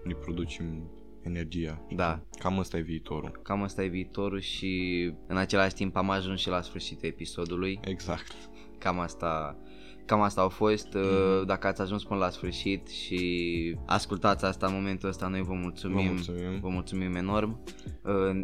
ne 0.03 0.13
producem 0.13 0.89
energia. 1.23 1.85
Da, 1.95 2.21
Cam 2.39 2.57
ăsta 2.57 2.77
e 2.77 2.81
viitorul. 2.81 3.39
cam 3.43 3.63
asta 3.63 3.83
e 3.83 3.87
viitorul 3.87 4.39
și 4.39 5.13
în 5.27 5.37
același 5.37 5.73
timp 5.73 5.95
am 5.95 6.09
ajuns 6.09 6.39
și 6.39 6.49
la 6.49 6.61
sfârșitul 6.61 7.07
episodului, 7.07 7.79
Exact. 7.83 8.35
cam 8.77 8.99
asta... 8.99 9.57
Cam 10.05 10.21
asta 10.21 10.41
au 10.41 10.49
fost, 10.49 10.87
Mhm. 10.93 11.45
dacă 11.45 11.67
ați 11.67 11.81
ajuns 11.81 12.03
până 12.03 12.19
la 12.19 12.29
sfârșit 12.29 12.87
și 12.87 13.77
ascultați 13.85 14.45
asta 14.45 14.65
în 14.65 14.73
momentul 14.73 15.09
ăsta, 15.09 15.27
noi 15.27 15.41
vă 15.41 15.53
mulțumim, 15.53 15.95
Vă 16.05 16.11
mulțumim. 16.11 16.59
vă 16.59 16.69
mulțumim 16.69 17.15
enorm. 17.15 17.63
Uh, 18.03 18.41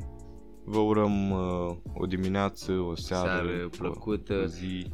Vă 0.70 0.80
urăm 0.80 1.32
uh, 1.32 1.76
o 1.94 2.06
dimineață, 2.06 2.72
o 2.72 2.96
seară, 2.96 3.28
Seară 3.30 3.63
o- 3.66 3.78
plăcută. 3.78 4.34
o 4.44 4.46
zi. 4.46 4.86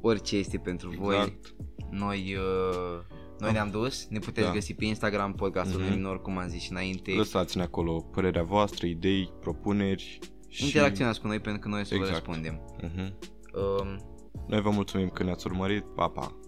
orice 0.00 0.36
este 0.36 0.58
pentru 0.58 0.90
voi. 1.00 1.14
Exact. 1.16 1.54
Noi, 1.90 2.36
uh, 2.38 3.15
noi 3.38 3.52
ne-am 3.52 3.70
dus, 3.70 4.06
ne 4.08 4.18
puteți 4.18 4.46
da. 4.46 4.52
găsi 4.52 4.74
pe 4.74 4.84
Instagram 4.84 5.32
podcastul 5.32 5.80
mm-hmm. 5.80 5.88
Luminor, 5.88 6.22
cum 6.22 6.38
am 6.38 6.48
zis 6.48 6.62
și 6.62 6.70
înainte. 6.70 7.12
Lăsați-ne 7.12 7.62
acolo 7.62 8.00
părerea 8.00 8.42
voastră, 8.42 8.86
idei, 8.86 9.32
propuneri. 9.40 10.18
Și... 10.48 10.64
Interacționați 10.64 11.20
cu 11.20 11.26
noi 11.26 11.40
pentru 11.40 11.60
că 11.60 11.68
noi 11.68 11.86
să 11.86 11.94
exact. 11.94 12.10
vă 12.10 12.16
răspundem. 12.16 12.60
Mm-hmm. 12.82 13.12
Um... 13.52 14.14
Noi 14.46 14.60
vă 14.60 14.70
mulțumim 14.70 15.08
că 15.08 15.22
ne-ați 15.22 15.46
urmărit. 15.46 15.84
Pa, 15.84 16.08
pa! 16.08 16.40